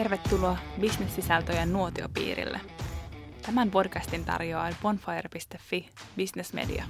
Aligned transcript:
Tervetuloa 0.00 0.56
bisnessisältöjen 0.80 1.72
nuotiopiirille. 1.72 2.60
Tämän 3.42 3.70
podcastin 3.70 4.24
tarjoaa 4.24 4.70
bonfire.fi 4.82 5.88
Business 6.16 6.52
Media. 6.52 6.84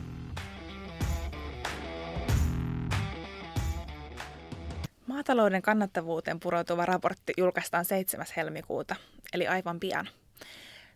Maatalouden 5.07 5.63
kannattavuuteen 5.63 6.41
pureutuva 6.41 6.87
raportti 6.87 7.33
julkaistaan 7.37 7.85
7. 7.85 8.27
helmikuuta, 8.37 8.97
eli 9.33 9.47
aivan 9.47 9.81
pian. 9.81 10.09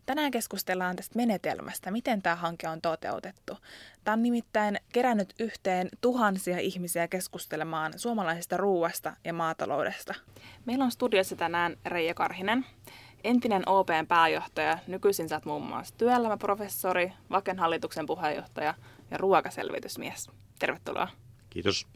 Tänään 0.07 0.31
keskustellaan 0.31 0.97
tästä 0.97 1.17
menetelmästä, 1.17 1.91
miten 1.91 2.23
tämä 2.23 2.37
hanke 2.37 2.69
on 2.69 2.81
toteutettu. 2.81 3.59
Tämä 4.05 4.13
on 4.13 4.23
nimittäin 4.23 4.81
kerännyt 4.93 5.35
yhteen 5.39 5.89
tuhansia 6.01 6.59
ihmisiä 6.59 7.09
keskustelemaan 7.09 7.99
suomalaisesta 7.99 8.57
ruuasta 8.57 9.17
ja 9.25 9.33
maataloudesta. 9.33 10.15
Meillä 10.67 10.85
on 10.85 10.91
studiossa 10.91 11.37
tänään 11.37 11.77
Reija 11.87 12.15
Karhinen, 12.15 12.67
entinen 13.25 13.69
OPn 13.69 14.07
pääjohtaja, 14.09 14.79
nykyisin 14.87 15.29
sä 15.29 15.37
oot 15.37 15.45
muun 15.45 15.67
muassa 15.67 15.95
työelämäprofessori, 15.99 17.13
Vaken 17.31 17.59
hallituksen 17.59 18.07
puheenjohtaja 18.07 18.75
ja 19.11 19.19
ruokaselvitysmies. 19.19 20.31
Tervetuloa. 20.59 21.09
Kiitos. 21.51 21.87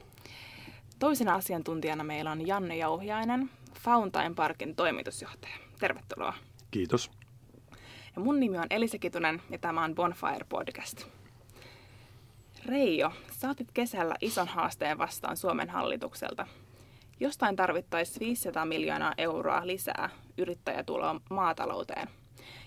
Toisena 0.99 1.35
asiantuntijana 1.35 2.05
meillä 2.05 2.31
on 2.31 2.47
Janne 2.47 2.77
Jouhiainen, 2.77 3.51
Fountain 3.81 4.35
Parkin 4.35 4.77
toimitusjohtaja. 4.77 5.55
Tervetuloa. 5.81 6.35
Kiitos. 6.71 7.18
Ja 8.19 8.25
mun 8.25 8.41
nimi 8.41 8.59
on 8.59 8.67
Elisa 8.71 8.99
Kitunen 8.99 9.43
ja 9.51 9.59
tämä 9.59 9.85
on 9.85 9.95
Bonfire 9.95 10.47
Podcast. 10.49 11.05
Reijo, 12.67 13.13
saatit 13.33 13.69
kesällä 13.75 14.15
ison 14.21 14.49
haasteen 14.49 14.99
vastaan 14.99 15.37
Suomen 15.37 15.71
hallitukselta. 15.71 16.47
Jostain 17.21 17.57
tarvittaisiin 17.57 18.21
500 18.21 18.65
miljoonaa 18.65 19.15
euroa 19.19 19.67
lisää 19.67 20.11
yrittäjätuloa 20.39 21.21
maatalouteen. 21.31 22.09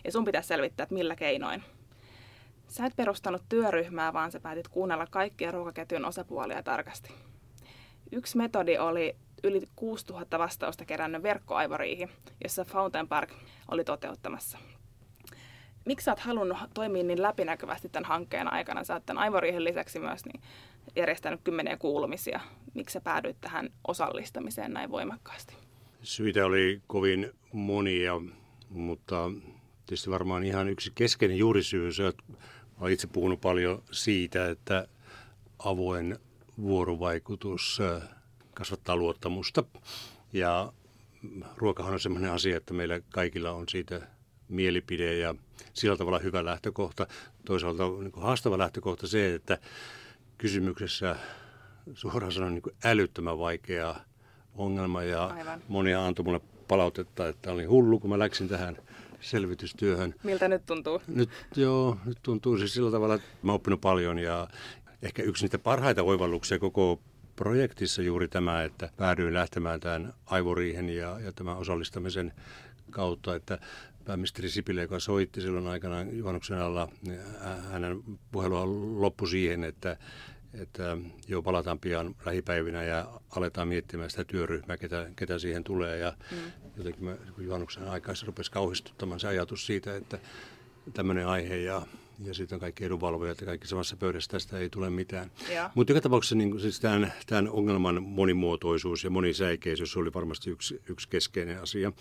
Ja 0.03 0.11
sun 0.11 0.25
pitäisi 0.25 0.47
selvittää, 0.47 0.83
että 0.83 0.95
millä 0.95 1.15
keinoin. 1.15 1.63
Sä 2.67 2.85
et 2.85 2.95
perustanut 2.95 3.43
työryhmää, 3.49 4.13
vaan 4.13 4.31
sä 4.31 4.39
päätit 4.39 4.67
kuunnella 4.67 5.07
kaikkia 5.09 5.51
ruokaketjun 5.51 6.05
osapuolia 6.05 6.63
tarkasti. 6.63 7.13
Yksi 8.11 8.37
metodi 8.37 8.77
oli 8.77 9.15
yli 9.43 9.61
6000 9.75 10.39
vastausta 10.39 10.85
kerännyt 10.85 11.23
verkkoaivoriihi, 11.23 12.07
jossa 12.43 12.65
Fountain 12.65 13.07
Park 13.07 13.29
oli 13.71 13.83
toteuttamassa. 13.83 14.57
Miksi 15.85 16.05
sä 16.05 16.11
oot 16.11 16.19
halunnut 16.19 16.57
toimia 16.73 17.03
niin 17.03 17.21
läpinäkyvästi 17.21 17.89
tämän 17.89 18.07
hankkeen 18.07 18.53
aikana? 18.53 18.83
Sä 18.83 18.93
oot 18.93 19.05
tämän 19.05 19.23
aivoriihen 19.23 19.63
lisäksi 19.63 19.99
myös 19.99 20.25
niin 20.25 20.41
järjestänyt 20.95 21.41
kymmeniä 21.43 21.77
kuulumisia. 21.77 22.39
Miksi 22.73 22.93
sä 22.93 23.01
päädyit 23.01 23.41
tähän 23.41 23.69
osallistamiseen 23.87 24.73
näin 24.73 24.91
voimakkaasti? 24.91 25.55
Syitä 26.03 26.45
oli 26.45 26.81
kovin 26.87 27.31
monia, 27.53 28.13
mutta 28.69 29.31
tietysti 29.85 30.09
varmaan 30.09 30.43
ihan 30.43 30.69
yksi 30.69 30.91
keskeinen 30.95 31.37
juurisyy. 31.37 31.89
Olen 32.79 32.93
itse 32.93 33.07
puhunut 33.07 33.41
paljon 33.41 33.83
siitä, 33.91 34.49
että 34.49 34.87
avoin 35.59 36.17
vuorovaikutus 36.61 37.79
kasvattaa 38.53 38.95
luottamusta. 38.95 39.63
Ja 40.33 40.73
ruokahan 41.57 41.93
on 41.93 41.99
sellainen 41.99 42.31
asia, 42.31 42.57
että 42.57 42.73
meillä 42.73 43.01
kaikilla 43.09 43.51
on 43.51 43.69
siitä 43.69 44.07
mielipide 44.47 45.17
ja 45.17 45.35
sillä 45.73 45.97
tavalla 45.97 46.19
hyvä 46.19 46.45
lähtökohta. 46.45 47.07
Toisaalta 47.45 47.83
niin 47.83 48.11
haastava 48.17 48.57
lähtökohta 48.57 49.07
se, 49.07 49.33
että 49.35 49.57
kysymyksessä 50.37 51.15
suoraan 51.93 52.31
sanoen 52.31 52.53
niin 52.53 52.75
älyttömän 52.85 53.39
vaikea 53.39 53.95
ongelma 54.55 55.03
ja 55.03 55.25
Aivan. 55.25 55.61
monia 55.67 56.05
antoi 56.05 56.25
mulle 56.25 56.41
palautetta, 56.67 57.27
että 57.27 57.51
olin 57.51 57.69
hullu, 57.69 57.99
kun 57.99 58.09
mä 58.09 58.19
läksin 58.19 58.47
tähän 58.47 58.77
selvitystyöhön. 59.21 60.15
Miltä 60.23 60.47
nyt 60.47 60.65
tuntuu? 60.65 61.01
Nyt 61.07 61.29
joo, 61.55 61.97
nyt 62.05 62.17
tuntuu 62.23 62.57
siis 62.57 62.73
sillä 62.73 62.91
tavalla, 62.91 63.15
että 63.15 63.27
mä 63.43 63.51
oon 63.51 63.55
oppinut 63.55 63.81
paljon 63.81 64.19
ja 64.19 64.47
ehkä 65.01 65.23
yksi 65.23 65.43
niitä 65.43 65.59
parhaita 65.59 66.03
oivalluksia 66.03 66.59
koko 66.59 66.99
projektissa 67.35 68.01
juuri 68.01 68.27
tämä, 68.27 68.63
että 68.63 68.89
päädyin 68.97 69.33
lähtemään 69.33 69.79
tämän 69.79 70.13
aivoriihen 70.25 70.89
ja, 70.89 71.19
ja 71.19 71.33
tämän 71.33 71.57
osallistamisen 71.57 72.33
kautta, 72.91 73.35
että 73.35 73.59
pääministeri 74.05 74.49
Sipilä, 74.49 74.81
joka 74.81 74.99
soitti 74.99 75.41
silloin 75.41 75.67
aikanaan 75.67 76.17
juhannuksen 76.17 76.57
alla, 76.57 76.89
niin 77.07 77.19
hänen 77.71 78.03
puhelua 78.31 78.65
loppui 79.01 79.29
siihen, 79.29 79.63
että, 79.63 79.97
että 80.53 80.97
jo 81.27 81.41
palataan 81.41 81.79
pian 81.79 82.15
lähipäivinä 82.25 82.83
ja 82.83 83.21
aletaan 83.35 83.67
miettimään 83.67 84.09
sitä 84.09 84.23
työryhmää, 84.23 84.77
ketä, 84.77 85.09
ketä 85.15 85.39
siihen 85.39 85.63
tulee. 85.63 85.97
Ja 85.97 86.13
mm. 86.31 86.37
jotenkin 86.77 87.03
mä, 87.03 87.15
juhannuksen 87.37 87.89
aikaisessa 87.89 88.25
rupesi 88.25 88.51
kauhistuttamaan 88.51 89.19
se 89.19 89.27
ajatus 89.27 89.65
siitä, 89.65 89.95
että 89.95 90.19
tämmöinen 90.93 91.27
aihe 91.27 91.57
ja 91.57 91.81
ja 92.23 92.33
sitten 92.33 92.59
kaikki 92.59 92.85
edunvalvojat 92.85 93.41
ja 93.41 93.45
kaikki 93.45 93.67
samassa 93.67 93.97
pöydässä 93.97 94.31
tästä 94.31 94.57
ei 94.57 94.69
tule 94.69 94.89
mitään. 94.89 95.31
Mutta 95.75 95.91
joka 95.93 96.01
tapauksessa 96.01 96.35
niin, 96.35 96.59
siis 96.59 96.79
tämän, 96.79 97.13
tämän 97.27 97.49
ongelman 97.49 98.03
monimuotoisuus 98.03 99.03
ja 99.03 99.09
monisäikeisyys 99.09 99.97
oli 99.97 100.13
varmasti 100.13 100.49
yksi, 100.49 100.81
yksi 100.89 101.09
keskeinen 101.09 101.61
asia. 101.61 101.91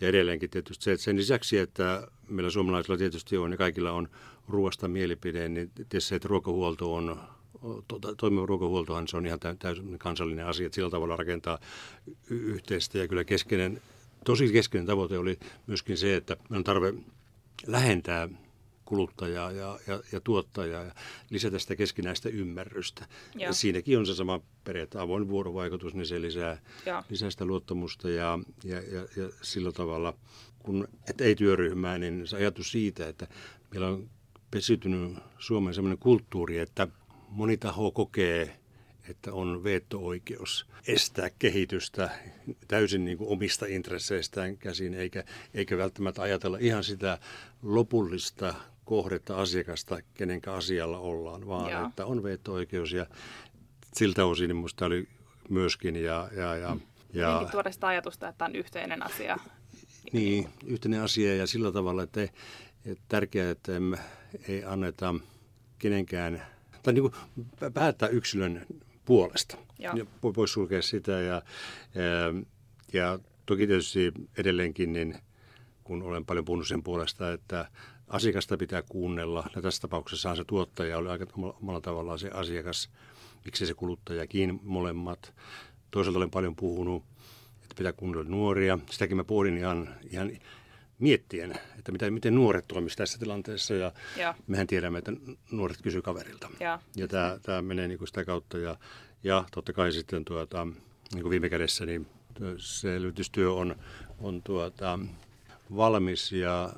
Ja 0.00 0.08
edelleenkin 0.08 0.50
tietysti 0.50 0.84
se, 0.84 0.92
että 0.92 1.04
sen 1.04 1.16
lisäksi, 1.16 1.58
että 1.58 2.08
meillä 2.28 2.50
suomalaisilla 2.50 2.98
tietysti 2.98 3.36
on 3.36 3.50
ja 3.50 3.56
kaikilla 3.56 3.92
on 3.92 4.08
ruoasta 4.48 4.88
mielipide, 4.88 5.48
niin 5.48 5.70
tietysti 5.70 6.08
se, 6.08 6.14
että 6.14 6.28
ruokahuolto 6.28 6.94
on 6.94 7.20
tuota, 7.88 8.14
toimiva 8.14 8.46
ruokahuoltohan 8.46 9.08
se 9.08 9.16
on 9.16 9.26
ihan 9.26 9.38
täysin 9.58 9.98
kansallinen 9.98 10.46
asia, 10.46 10.66
että 10.66 10.74
sillä 10.74 10.90
tavalla 10.90 11.16
rakentaa 11.16 11.58
yhteistä 12.30 12.98
ja 12.98 13.08
kyllä 13.08 13.24
keskeinen, 13.24 13.82
tosi 14.24 14.52
keskeinen 14.52 14.86
tavoite 14.86 15.18
oli 15.18 15.38
myöskin 15.66 15.96
se, 15.96 16.16
että 16.16 16.36
meillä 16.36 16.58
on 16.58 16.64
tarve 16.64 16.94
lähentää 17.66 18.28
kuluttajaa 18.90 19.52
ja, 19.52 19.78
ja, 19.86 20.00
ja 20.12 20.20
tuottajaa 20.20 20.84
ja 20.84 20.94
lisätä 21.30 21.58
sitä 21.58 21.76
keskinäistä 21.76 22.28
ymmärrystä. 22.28 23.06
Ja 23.34 23.52
siinäkin 23.52 23.98
on 23.98 24.06
se 24.06 24.14
sama 24.14 24.40
periaate, 24.64 24.98
avoin 24.98 25.28
vuorovaikutus, 25.28 25.94
niin 25.94 26.06
se 26.06 26.20
lisää, 26.20 26.58
lisää 27.08 27.30
sitä 27.30 27.44
luottamusta 27.44 28.10
ja, 28.10 28.38
ja, 28.64 28.76
ja, 28.76 29.00
ja 29.16 29.30
sillä 29.42 29.72
tavalla, 29.72 30.14
kun 30.58 30.88
et 31.10 31.20
ei 31.20 31.34
työryhmää, 31.34 31.98
niin 31.98 32.26
se 32.26 32.36
ajatus 32.36 32.72
siitä, 32.72 33.08
että 33.08 33.26
meillä 33.70 33.88
on 33.88 34.10
pesiytynyt 34.50 35.18
Suomen 35.38 35.74
sellainen 35.74 35.98
kulttuuri, 35.98 36.58
että 36.58 36.88
moni 37.28 37.56
taho 37.56 37.90
kokee 37.90 38.60
että 39.08 39.32
on 39.32 39.64
veto-oikeus 39.64 40.66
estää 40.86 41.30
kehitystä 41.38 42.10
täysin 42.68 43.04
niin 43.04 43.18
kuin 43.18 43.30
omista 43.30 43.66
intresseistään 43.66 44.56
käsin, 44.56 44.94
eikä, 44.94 45.24
eikä 45.54 45.78
välttämättä 45.78 46.22
ajatella 46.22 46.58
ihan 46.60 46.84
sitä 46.84 47.18
lopullista 47.62 48.54
kohdetta 48.90 49.36
asiakasta, 49.36 49.98
kenen 50.14 50.40
asialla 50.46 50.98
ollaan, 50.98 51.46
vaan 51.46 51.72
Joo. 51.72 51.86
että 51.86 52.06
on 52.06 52.22
veto-oikeus 52.22 52.92
ja 52.92 53.06
siltä 53.94 54.24
osin 54.24 54.56
minusta 54.56 54.86
oli 54.86 55.08
myöskin. 55.48 55.96
Ja, 55.96 56.28
ja, 56.36 56.56
ja, 56.56 56.76
ja, 57.12 57.48
tuoda 57.50 57.72
sitä 57.72 57.86
ajatusta, 57.86 58.28
että 58.28 58.44
on 58.44 58.56
yhteinen 58.56 59.02
asia. 59.02 59.38
Niin, 60.12 60.48
yhteinen 60.66 61.02
asia 61.02 61.36
ja 61.36 61.46
sillä 61.46 61.72
tavalla, 61.72 62.02
että, 62.02 62.22
että 62.22 63.04
tärkeää, 63.08 63.50
että 63.50 63.76
emme, 63.76 63.98
ei 64.48 64.64
anneta 64.64 65.14
kenenkään, 65.78 66.42
tai 66.82 66.92
niin 66.92 67.02
kuin 67.02 67.14
päättää 67.74 68.08
yksilön 68.08 68.66
puolesta. 69.04 69.56
Joo. 69.78 69.94
Voisi 70.36 70.52
sulkea 70.52 70.82
sitä 70.82 71.12
ja, 71.12 71.42
ja, 71.94 72.42
ja 72.92 73.18
toki 73.46 73.66
tietysti 73.66 74.12
edelleenkin, 74.36 74.92
niin 74.92 75.18
kun 75.84 76.02
olen 76.02 76.24
paljon 76.24 76.44
puhunut 76.44 76.68
sen 76.68 76.82
puolesta, 76.82 77.32
että 77.32 77.66
asiakasta 78.10 78.56
pitää 78.56 78.82
kuunnella. 78.82 79.50
Ja 79.56 79.62
tässä 79.62 79.82
tapauksessa 79.82 80.36
se 80.36 80.44
tuottaja 80.44 80.98
oli 80.98 81.08
aika 81.08 81.26
omalla 81.34 81.80
tavallaan 81.80 82.18
se 82.18 82.30
asiakas, 82.34 82.90
miksi 83.44 83.66
se 83.66 83.74
kuluttajakin 83.74 84.60
molemmat. 84.62 85.34
Toisaalta 85.90 86.18
olen 86.18 86.30
paljon 86.30 86.56
puhunut, 86.56 87.04
että 87.62 87.74
pitää 87.78 87.92
kuunnella 87.92 88.30
nuoria. 88.30 88.78
Sitäkin 88.90 89.16
mä 89.16 89.24
pohdin 89.24 89.58
ihan, 89.58 89.94
ihan 90.10 90.30
miettien, 90.98 91.54
että 91.78 91.92
mitä, 91.92 92.10
miten 92.10 92.34
nuoret 92.34 92.68
toimisivat 92.68 92.96
tässä 92.96 93.18
tilanteessa. 93.18 93.74
Ja, 93.74 93.92
ja 94.16 94.34
mehän 94.46 94.66
tiedämme, 94.66 94.98
että 94.98 95.12
nuoret 95.50 95.82
kysyvät 95.82 96.04
kaverilta. 96.04 96.50
Ja, 96.60 96.80
ja 96.96 97.08
tämä, 97.08 97.38
tämä 97.42 97.62
menee 97.62 97.88
niin 97.88 97.98
kuin 97.98 98.08
sitä 98.08 98.24
kautta. 98.24 98.58
Ja, 98.58 98.76
ja 99.24 99.44
totta 99.52 99.72
kai 99.72 99.92
sitten 99.92 100.24
tuota, 100.24 100.66
niin 101.14 101.22
kuin 101.22 101.30
viime 101.30 101.48
kädessä 101.48 101.86
niin 101.86 102.06
selvitystyö 102.56 103.52
on, 103.52 103.76
on 104.18 104.42
tuota, 104.42 104.98
valmis 105.76 106.32
ja 106.32 106.72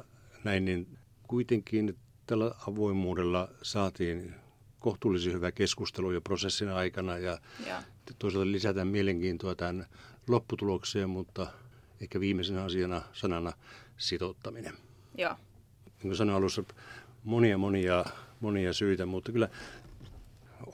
näin, 0.44 0.64
niin 0.64 0.98
kuitenkin 1.32 1.98
tällä 2.26 2.54
avoimuudella 2.68 3.48
saatiin 3.62 4.34
kohtuullisen 4.78 5.32
hyvä 5.32 5.52
keskustelu 5.52 6.12
jo 6.12 6.20
prosessin 6.20 6.68
aikana 6.68 7.18
ja, 7.18 7.38
ja. 7.66 7.82
toisaalta 8.18 8.52
lisätään 8.52 8.88
mielenkiintoa 8.88 9.54
tämän 9.54 9.86
lopputulokseen, 10.28 11.10
mutta 11.10 11.46
ehkä 12.00 12.20
viimeisenä 12.20 12.64
asiana 12.64 13.02
sanana 13.12 13.52
sitouttaminen. 13.96 14.74
Joo. 15.18 15.34
Niin 15.84 16.02
kuin 16.02 16.16
sanoin 16.16 16.36
alussa, 16.36 16.64
monia 17.24 17.58
monia 17.58 18.04
monia 18.40 18.72
syitä, 18.72 19.06
mutta 19.06 19.32
kyllä 19.32 19.48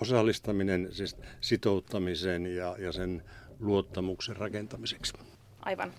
osallistaminen, 0.01 0.89
siis 0.93 1.17
sitouttamisen 1.41 2.47
ja, 2.47 2.77
ja 2.79 2.93
sen 2.93 3.23
luottamuksen 3.61 4.37
rakentamiseksi. 4.37 5.13
Aivan. 5.61 5.93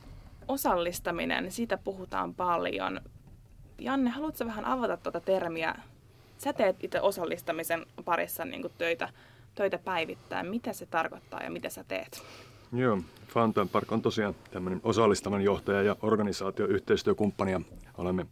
osallistaminen, 0.48 1.52
siitä 1.52 1.78
puhutaan 1.78 2.36
paljon. 2.36 3.02
Janne, 3.80 4.10
haluatko 4.10 4.46
vähän 4.46 4.66
avata 4.66 4.98
tuota 4.98 5.20
termiä? 5.20 5.76
Sä 6.38 6.54
teet 6.54 6.84
itse 6.84 7.02
osallistamisen 7.02 7.86
parissa 8.06 8.46
niin 8.46 8.62
kuin 8.62 8.74
töitä, 8.78 9.10
töitä 9.56 9.78
päivittäin. 9.78 10.48
Mitä 10.48 10.74
se 10.74 10.86
tarkoittaa 10.86 11.44
ja 11.44 11.52
mitä 11.52 11.70
sä 11.70 11.84
teet? 11.84 12.24
Joo, 12.74 13.00
Fountain 13.28 13.70
Park 13.70 13.92
on 13.92 14.02
tosiaan 14.02 14.36
tämmöinen 14.52 14.82
osallistavan 14.84 15.42
johtaja 15.42 15.82
ja 15.82 15.96
organisaatioyhteistyökumppani 16.02 17.52
ja 17.52 17.62
olemme 17.98 18.26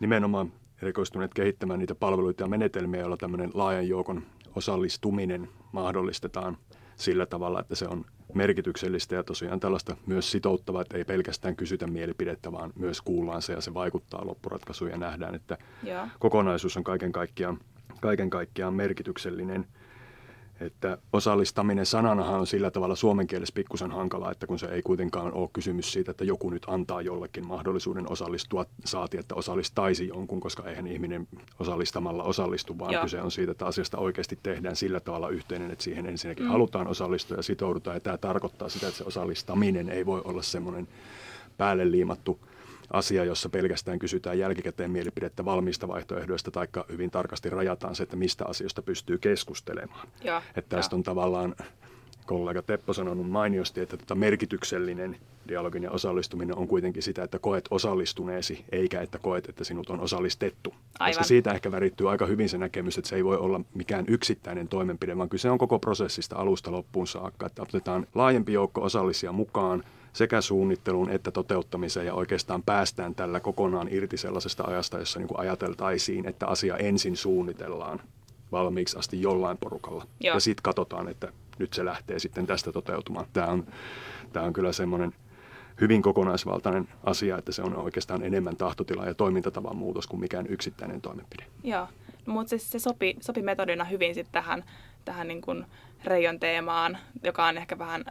nimenomaan 0.00 0.52
erikoistuneet 0.82 1.34
kehittämään 1.34 1.78
niitä 1.78 1.94
palveluita 1.94 2.44
ja 2.44 2.48
menetelmiä, 2.48 3.00
joilla 3.00 3.16
tämmöinen 3.16 3.50
laajan 3.54 3.88
joukon 3.88 4.22
osallistuminen 4.56 5.48
mahdollistetaan 5.72 6.56
sillä 6.96 7.26
tavalla, 7.26 7.60
että 7.60 7.74
se 7.74 7.88
on 7.88 8.04
merkityksellistä 8.34 9.14
ja 9.14 9.24
tosiaan 9.24 9.60
tällaista 9.60 9.96
myös 10.06 10.30
sitouttavaa, 10.30 10.82
että 10.82 10.96
ei 10.96 11.04
pelkästään 11.04 11.56
kysytä 11.56 11.86
mielipidettä, 11.86 12.52
vaan 12.52 12.72
myös 12.74 13.02
kuullaan 13.02 13.42
se 13.42 13.52
ja 13.52 13.60
se 13.60 13.74
vaikuttaa 13.74 14.26
loppuratkaisuun 14.26 14.90
ja 14.90 14.96
nähdään, 14.96 15.34
että 15.34 15.58
Joo. 15.82 16.08
kokonaisuus 16.18 16.76
on 16.76 16.84
kaiken 16.84 17.12
kaikkiaan, 17.12 17.58
kaiken 18.00 18.30
kaikkiaan 18.30 18.74
merkityksellinen– 18.74 19.66
että 20.62 20.98
osallistaminen 21.12 21.86
sananahan 21.86 22.40
on 22.40 22.46
sillä 22.46 22.70
tavalla 22.70 22.96
suomen 22.96 23.26
kielessä 23.26 23.54
pikkusen 23.54 23.90
hankala, 23.90 24.30
että 24.30 24.46
kun 24.46 24.58
se 24.58 24.66
ei 24.66 24.82
kuitenkaan 24.82 25.32
ole 25.32 25.48
kysymys 25.52 25.92
siitä, 25.92 26.10
että 26.10 26.24
joku 26.24 26.50
nyt 26.50 26.62
antaa 26.66 27.02
jollekin 27.02 27.46
mahdollisuuden 27.46 28.12
osallistua, 28.12 28.66
saati, 28.84 29.18
että 29.18 29.34
osallistaisi 29.34 30.08
jonkun, 30.08 30.40
koska 30.40 30.68
eihän 30.68 30.86
ihminen 30.86 31.28
osallistamalla 31.58 32.22
osallistu, 32.22 32.78
vaan 32.78 32.92
Joo. 32.92 33.02
kyse 33.02 33.22
on 33.22 33.30
siitä, 33.30 33.52
että 33.52 33.66
asiasta 33.66 33.98
oikeasti 33.98 34.38
tehdään 34.42 34.76
sillä 34.76 35.00
tavalla 35.00 35.28
yhteinen, 35.28 35.70
että 35.70 35.84
siihen 35.84 36.06
ensinnäkin 36.06 36.44
mm. 36.44 36.50
halutaan 36.50 36.86
osallistua 36.86 37.36
ja 37.36 37.42
sitoudutaan. 37.42 37.96
Ja 37.96 38.00
tämä 38.00 38.18
tarkoittaa 38.18 38.68
sitä, 38.68 38.88
että 38.88 38.98
se 38.98 39.04
osallistaminen 39.04 39.88
ei 39.88 40.06
voi 40.06 40.22
olla 40.24 40.42
semmoinen 40.42 40.88
päälle 41.58 41.90
liimattu 41.90 42.38
asia, 42.92 43.24
jossa 43.24 43.48
pelkästään 43.48 43.98
kysytään 43.98 44.38
jälkikäteen 44.38 44.90
mielipidettä 44.90 45.44
valmiista 45.44 45.88
vaihtoehdoista, 45.88 46.50
tai 46.50 46.68
hyvin 46.92 47.10
tarkasti 47.10 47.50
rajataan 47.50 47.94
se, 47.94 48.02
että 48.02 48.16
mistä 48.16 48.44
asioista 48.46 48.82
pystyy 48.82 49.18
keskustelemaan. 49.18 50.08
Ja, 50.24 50.42
että 50.56 50.76
tästä 50.76 50.94
ja. 50.94 50.96
on 50.96 51.02
tavallaan 51.02 51.54
kollega 52.26 52.62
Teppo 52.62 52.92
sanonut 52.92 53.30
mainiosti, 53.30 53.80
että 53.80 53.96
tota 53.96 54.14
merkityksellinen 54.14 55.16
dialogin 55.48 55.82
ja 55.82 55.90
osallistuminen 55.90 56.56
on 56.56 56.68
kuitenkin 56.68 57.02
sitä, 57.02 57.22
että 57.22 57.38
koet 57.38 57.64
osallistuneesi, 57.70 58.64
eikä 58.72 59.00
että 59.00 59.18
koet, 59.18 59.48
että 59.48 59.64
sinut 59.64 59.90
on 59.90 60.00
osallistettu. 60.00 60.74
Aivan. 60.98 61.10
Koska 61.10 61.24
siitä 61.24 61.52
ehkä 61.52 61.72
värittyy 61.72 62.10
aika 62.10 62.26
hyvin 62.26 62.48
se 62.48 62.58
näkemys, 62.58 62.98
että 62.98 63.08
se 63.08 63.16
ei 63.16 63.24
voi 63.24 63.36
olla 63.36 63.60
mikään 63.74 64.04
yksittäinen 64.08 64.68
toimenpide, 64.68 65.16
vaan 65.16 65.28
kyse 65.28 65.50
on 65.50 65.58
koko 65.58 65.78
prosessista 65.78 66.36
alusta 66.36 66.72
loppuun 66.72 67.06
saakka, 67.06 67.46
että 67.46 67.62
otetaan 67.62 68.06
laajempi 68.14 68.52
joukko 68.52 68.82
osallisia 68.82 69.32
mukaan, 69.32 69.84
sekä 70.12 70.40
suunnitteluun 70.40 71.10
että 71.10 71.30
toteuttamiseen 71.30 72.06
ja 72.06 72.14
oikeastaan 72.14 72.62
päästään 72.62 73.14
tällä 73.14 73.40
kokonaan 73.40 73.88
irti 73.90 74.16
sellaisesta 74.16 74.64
ajasta, 74.66 74.98
jossa 74.98 75.18
niin 75.18 75.28
kuin 75.28 75.40
ajateltaisiin, 75.40 76.28
että 76.28 76.46
asia 76.46 76.76
ensin 76.76 77.16
suunnitellaan 77.16 78.00
valmiiksi 78.52 78.98
asti 78.98 79.22
jollain 79.22 79.58
porukalla. 79.58 80.06
Joo. 80.20 80.34
Ja 80.34 80.40
sitten 80.40 80.62
katsotaan, 80.62 81.08
että 81.08 81.32
nyt 81.58 81.72
se 81.72 81.84
lähtee 81.84 82.18
sitten 82.18 82.46
tästä 82.46 82.72
toteutumaan. 82.72 83.26
Tämä 83.32 83.46
on, 83.46 83.66
tämä 84.32 84.46
on 84.46 84.52
kyllä 84.52 84.72
semmoinen 84.72 85.14
hyvin 85.80 86.02
kokonaisvaltainen 86.02 86.88
asia, 87.04 87.38
että 87.38 87.52
se 87.52 87.62
on 87.62 87.76
oikeastaan 87.76 88.22
enemmän 88.22 88.56
tahtotila 88.56 89.06
ja 89.06 89.14
toimintatavan 89.14 89.76
muutos 89.76 90.06
kuin 90.06 90.20
mikään 90.20 90.46
yksittäinen 90.46 91.00
toimenpide. 91.00 91.44
Joo, 91.64 91.88
no, 92.26 92.32
mutta 92.32 92.50
se, 92.50 92.58
se 92.58 92.78
sopi, 92.78 93.16
sopi 93.20 93.42
metodina 93.42 93.84
hyvin 93.84 94.14
sitten 94.14 94.32
tähän, 94.32 94.64
tähän 95.04 95.28
niin 95.28 95.40
kuin 95.42 95.66
Reijon 96.04 96.40
teemaan, 96.40 96.98
joka 97.22 97.46
on 97.46 97.58
ehkä 97.58 97.78
vähän 97.78 98.04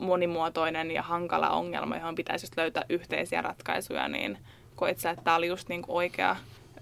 monimuotoinen 0.00 0.90
ja 0.90 1.02
hankala 1.02 1.50
ongelma, 1.50 1.96
johon 1.96 2.14
pitäisi 2.14 2.46
löytää 2.56 2.84
yhteisiä 2.88 3.42
ratkaisuja, 3.42 4.08
niin 4.08 4.38
koet 4.76 4.98
sä, 4.98 5.10
että 5.10 5.24
tämä 5.24 5.36
oli 5.36 5.46
just 5.46 5.68
niin 5.68 5.82
kuin 5.82 5.96
oikea 5.96 6.36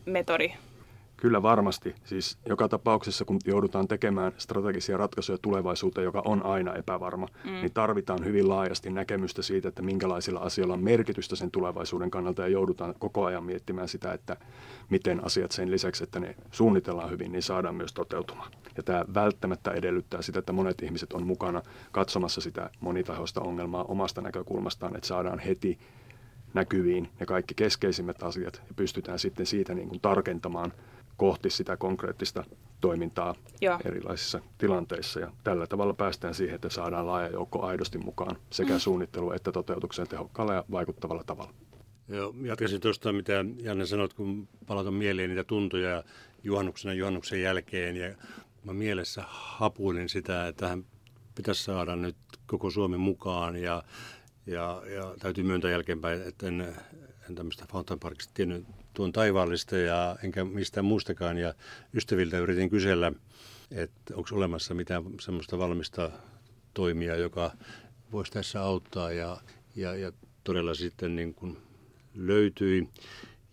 metodi 0.04 0.52
Kyllä 1.20 1.42
varmasti. 1.42 1.94
Siis 2.04 2.38
joka 2.46 2.68
tapauksessa, 2.68 3.24
kun 3.24 3.38
joudutaan 3.44 3.88
tekemään 3.88 4.32
strategisia 4.36 4.96
ratkaisuja 4.96 5.38
tulevaisuuteen, 5.42 6.04
joka 6.04 6.22
on 6.24 6.46
aina 6.46 6.74
epävarma, 6.74 7.26
mm. 7.44 7.50
niin 7.50 7.72
tarvitaan 7.72 8.24
hyvin 8.24 8.48
laajasti 8.48 8.90
näkemystä 8.90 9.42
siitä, 9.42 9.68
että 9.68 9.82
minkälaisilla 9.82 10.40
asioilla 10.40 10.74
on 10.74 10.84
merkitystä 10.84 11.36
sen 11.36 11.50
tulevaisuuden 11.50 12.10
kannalta 12.10 12.42
ja 12.42 12.48
joudutaan 12.48 12.94
koko 12.98 13.24
ajan 13.24 13.44
miettimään 13.44 13.88
sitä, 13.88 14.12
että 14.12 14.36
miten 14.90 15.24
asiat 15.24 15.52
sen 15.52 15.70
lisäksi, 15.70 16.04
että 16.04 16.20
ne 16.20 16.34
suunnitellaan 16.50 17.10
hyvin, 17.10 17.32
niin 17.32 17.42
saadaan 17.42 17.74
myös 17.74 17.92
toteutumaan. 17.92 18.52
Ja 18.76 18.82
tämä 18.82 19.04
välttämättä 19.14 19.70
edellyttää 19.70 20.22
sitä, 20.22 20.38
että 20.38 20.52
monet 20.52 20.82
ihmiset 20.82 21.12
on 21.12 21.26
mukana 21.26 21.62
katsomassa 21.92 22.40
sitä 22.40 22.70
monitahoista 22.80 23.40
ongelmaa 23.40 23.84
omasta 23.84 24.20
näkökulmastaan, 24.20 24.96
että 24.96 25.08
saadaan 25.08 25.38
heti 25.38 25.78
näkyviin 26.54 27.08
ne 27.20 27.26
kaikki 27.26 27.54
keskeisimmät 27.54 28.22
asiat 28.22 28.62
ja 28.68 28.74
pystytään 28.76 29.18
sitten 29.18 29.46
siitä 29.46 29.74
niin 29.74 29.88
kuin 29.88 30.00
tarkentamaan 30.00 30.72
kohti 31.18 31.50
sitä 31.50 31.76
konkreettista 31.76 32.44
toimintaa 32.80 33.34
Joo. 33.60 33.78
erilaisissa 33.84 34.40
tilanteissa. 34.58 35.20
Ja 35.20 35.32
tällä 35.44 35.66
tavalla 35.66 35.94
päästään 35.94 36.34
siihen, 36.34 36.54
että 36.54 36.68
saadaan 36.68 37.06
laaja 37.06 37.28
joukko 37.28 37.62
aidosti 37.62 37.98
mukaan 37.98 38.36
sekä 38.50 38.72
mm. 38.72 38.78
suunnittelu 38.78 39.32
että 39.32 39.52
toteutukseen 39.52 40.08
tehokkaalla 40.08 40.54
ja 40.54 40.64
vaikuttavalla 40.70 41.24
tavalla. 41.24 41.54
Joo, 42.08 42.34
jatkaisin 42.42 42.80
tuosta, 42.80 43.12
mitä 43.12 43.44
Janne 43.62 43.86
sanoit, 43.86 44.14
kun 44.14 44.48
palautan 44.66 44.94
mieleen 44.94 45.30
niitä 45.30 45.44
tuntoja 45.44 46.04
juhannuksena 46.42 46.94
juhannuksen 46.94 47.42
jälkeen. 47.42 47.96
Ja 47.96 48.14
mä 48.64 48.72
mielessä 48.72 49.24
hapuilin 49.26 50.08
sitä, 50.08 50.48
että 50.48 50.60
tähän 50.60 50.84
pitäisi 51.34 51.64
saada 51.64 51.96
nyt 51.96 52.16
koko 52.46 52.70
Suomen 52.70 53.00
mukaan. 53.00 53.56
Ja, 53.56 53.82
ja, 54.46 54.82
ja 54.94 55.14
täytyy 55.18 55.44
myöntää 55.44 55.70
jälkeenpäin, 55.70 56.22
että 56.22 56.48
en, 56.48 56.74
en 57.28 57.34
tämmöistä 57.34 57.66
Fountain 57.72 58.00
Parkista 58.00 58.34
tiennyt 58.34 58.66
tuon 58.98 59.12
taivaallista 59.12 59.76
ja 59.76 60.16
enkä 60.22 60.44
mistään 60.44 60.84
muustakaan. 60.84 61.38
Ja 61.38 61.54
ystäviltä 61.94 62.38
yritin 62.38 62.70
kysellä, 62.70 63.12
että 63.70 64.14
onko 64.16 64.28
olemassa 64.32 64.74
mitään 64.74 65.02
semmoista 65.20 65.58
valmista 65.58 66.10
toimia, 66.74 67.16
joka 67.16 67.50
voisi 68.12 68.32
tässä 68.32 68.62
auttaa. 68.62 69.12
Ja, 69.12 69.40
ja, 69.76 69.94
ja 69.94 70.12
todella 70.44 70.74
sitten 70.74 71.16
niin 71.16 71.34
kuin 71.34 71.56
löytyi. 72.14 72.88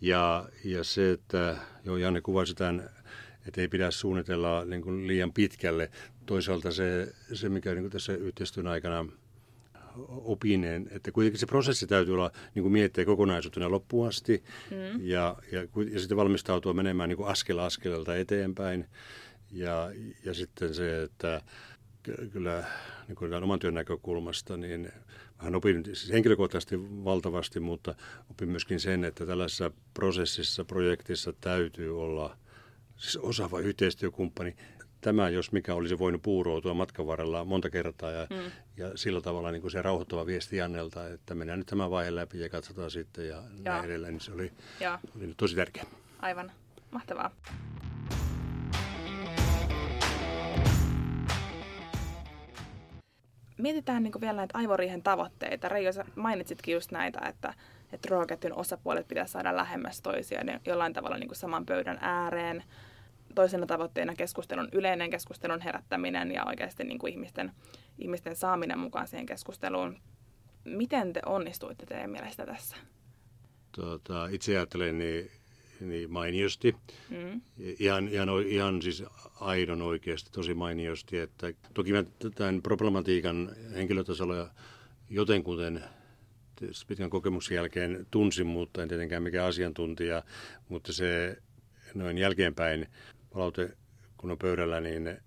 Ja, 0.01 0.49
ja 0.63 0.83
se, 0.83 1.11
että 1.11 1.57
jo 1.83 1.97
Janne 1.97 2.21
kuvasi 2.21 2.55
tämän, 2.55 2.89
että 3.47 3.61
ei 3.61 3.67
pidä 3.67 3.91
suunnitella 3.91 4.65
niin 4.65 4.81
kuin 4.81 5.07
liian 5.07 5.33
pitkälle. 5.33 5.91
Toisaalta 6.25 6.71
se, 6.71 7.13
se 7.33 7.49
mikä 7.49 7.71
niin 7.73 7.83
kuin 7.83 7.91
tässä 7.91 8.13
yhteistyön 8.13 8.67
aikana– 8.67 9.05
opineen, 10.07 10.87
että 10.91 11.11
kuitenkin 11.11 11.39
se 11.39 11.45
prosessi 11.45 11.87
täytyy 11.87 12.13
olla 12.13 12.31
niin 12.55 12.63
kuin 12.63 12.73
miettiä 12.73 13.05
kokonaisuutena 13.05 13.71
loppuun 13.71 14.07
asti 14.07 14.43
mm. 14.71 15.07
ja, 15.07 15.35
ja, 15.51 15.61
ja 15.91 15.99
sitten 15.99 16.17
valmistautua 16.17 16.73
menemään 16.73 17.09
niin 17.09 17.17
kuin 17.17 17.29
askel 17.29 17.59
askeleelta 17.59 18.15
eteenpäin. 18.15 18.85
Ja, 19.51 19.91
ja 20.25 20.33
sitten 20.33 20.73
se, 20.73 21.03
että 21.03 21.41
kyllä 22.31 22.63
niin 23.07 23.15
kuin 23.15 23.33
oman 23.33 23.59
työn 23.59 23.73
näkökulmasta, 23.73 24.57
niin 24.57 24.91
vähän 25.39 25.55
opin 25.55 25.85
siis 25.85 26.11
henkilökohtaisesti 26.11 26.79
valtavasti, 26.79 27.59
mutta 27.59 27.95
opin 28.31 28.49
myöskin 28.49 28.79
sen, 28.79 29.03
että 29.03 29.25
tällaisessa 29.25 29.71
prosessissa, 29.93 30.65
projektissa 30.65 31.33
täytyy 31.41 32.01
olla 32.01 32.37
siis 32.97 33.17
osaava 33.17 33.59
yhteistyökumppani 33.59 34.55
tämä, 35.05 35.29
jos 35.29 35.51
mikä 35.51 35.73
olisi 35.73 35.99
voinut 35.99 36.21
puuroutua 36.21 36.73
matkan 36.73 37.07
varrella 37.07 37.45
monta 37.45 37.69
kertaa 37.69 38.11
ja, 38.11 38.27
mm. 38.29 38.51
ja 38.77 38.97
sillä 38.97 39.21
tavalla 39.21 39.51
niin 39.51 39.61
kuin 39.61 39.71
se 39.71 39.81
rauhoittava 39.81 40.25
viesti 40.25 40.57
Jannelta, 40.57 41.07
että 41.07 41.35
mennään 41.35 41.59
nyt 41.59 41.67
tämän 41.67 41.91
vaiheen 41.91 42.15
läpi 42.15 42.39
ja 42.39 42.49
katsotaan 42.49 42.91
sitten 42.91 43.27
ja, 43.27 43.35
ja. 43.35 43.43
näin 43.63 43.85
edelleen, 43.85 44.13
niin 44.13 44.21
se 44.21 44.31
oli, 44.31 44.51
oli 45.15 45.33
tosi 45.37 45.55
tärkeä. 45.55 45.83
Aivan, 46.19 46.51
mahtavaa. 46.91 47.31
Mietitään 53.57 54.03
niin 54.03 54.21
vielä 54.21 54.35
näitä 54.37 54.57
aivoriihen 54.57 55.03
tavoitteita. 55.03 55.69
Reijo, 55.69 55.91
sä 55.91 56.05
mainitsitkin 56.15 56.73
just 56.73 56.91
näitä, 56.91 57.19
että, 57.27 57.53
että 57.93 58.07
ruokaketjun 58.11 58.57
osapuolet 58.57 59.07
pitäisi 59.07 59.31
saada 59.31 59.55
lähemmäs 59.55 60.01
toisiaan 60.01 60.59
jollain 60.65 60.93
tavalla 60.93 61.17
niin 61.17 61.35
saman 61.35 61.65
pöydän 61.65 61.97
ääreen 62.01 62.63
toisena 63.35 63.65
tavoitteena 63.65 64.15
keskustelun, 64.15 64.69
yleinen 64.71 65.09
keskustelun 65.09 65.61
herättäminen 65.61 66.31
ja 66.31 66.45
oikeasti 66.45 66.83
niin 66.83 66.99
kuin 66.99 67.13
ihmisten, 67.13 67.51
ihmisten 67.99 68.35
saaminen 68.35 68.79
mukaan 68.79 69.07
siihen 69.07 69.25
keskusteluun. 69.25 69.99
Miten 70.65 71.13
te 71.13 71.21
onnistuitte 71.25 71.85
teidän 71.85 72.09
mielestä 72.09 72.45
tässä? 72.45 72.75
Tota, 73.71 74.27
itse 74.27 74.57
ajattelen 74.57 74.97
niin, 74.97 75.31
niin 75.79 76.11
mainiosti. 76.11 76.75
Mm. 77.09 77.41
Ihan, 77.57 78.07
ihan, 78.07 78.29
ihan 78.47 78.81
siis 78.81 79.03
aidon 79.39 79.81
oikeasti, 79.81 80.29
tosi 80.31 80.53
mainiosti. 80.53 81.19
Että 81.19 81.53
toki 81.73 81.91
mä 81.91 82.03
tämän 82.35 82.61
problematiikan 82.61 83.51
henkilötasolla 83.75 84.49
jotenkuten 85.09 85.83
pitkän 86.87 87.09
kokemuksen 87.09 87.55
jälkeen 87.55 88.07
tunsin, 88.11 88.47
mutta 88.47 88.83
en 88.83 88.89
tietenkään 88.89 89.23
mikään 89.23 89.47
asiantuntija, 89.47 90.23
mutta 90.69 90.93
se 90.93 91.37
noin 91.93 92.17
jälkeenpäin 92.17 92.87
palaute 93.35 93.77
kun 94.17 94.31
on 94.31 94.37
pöydällä, 94.37 94.81
niin 94.81 95.17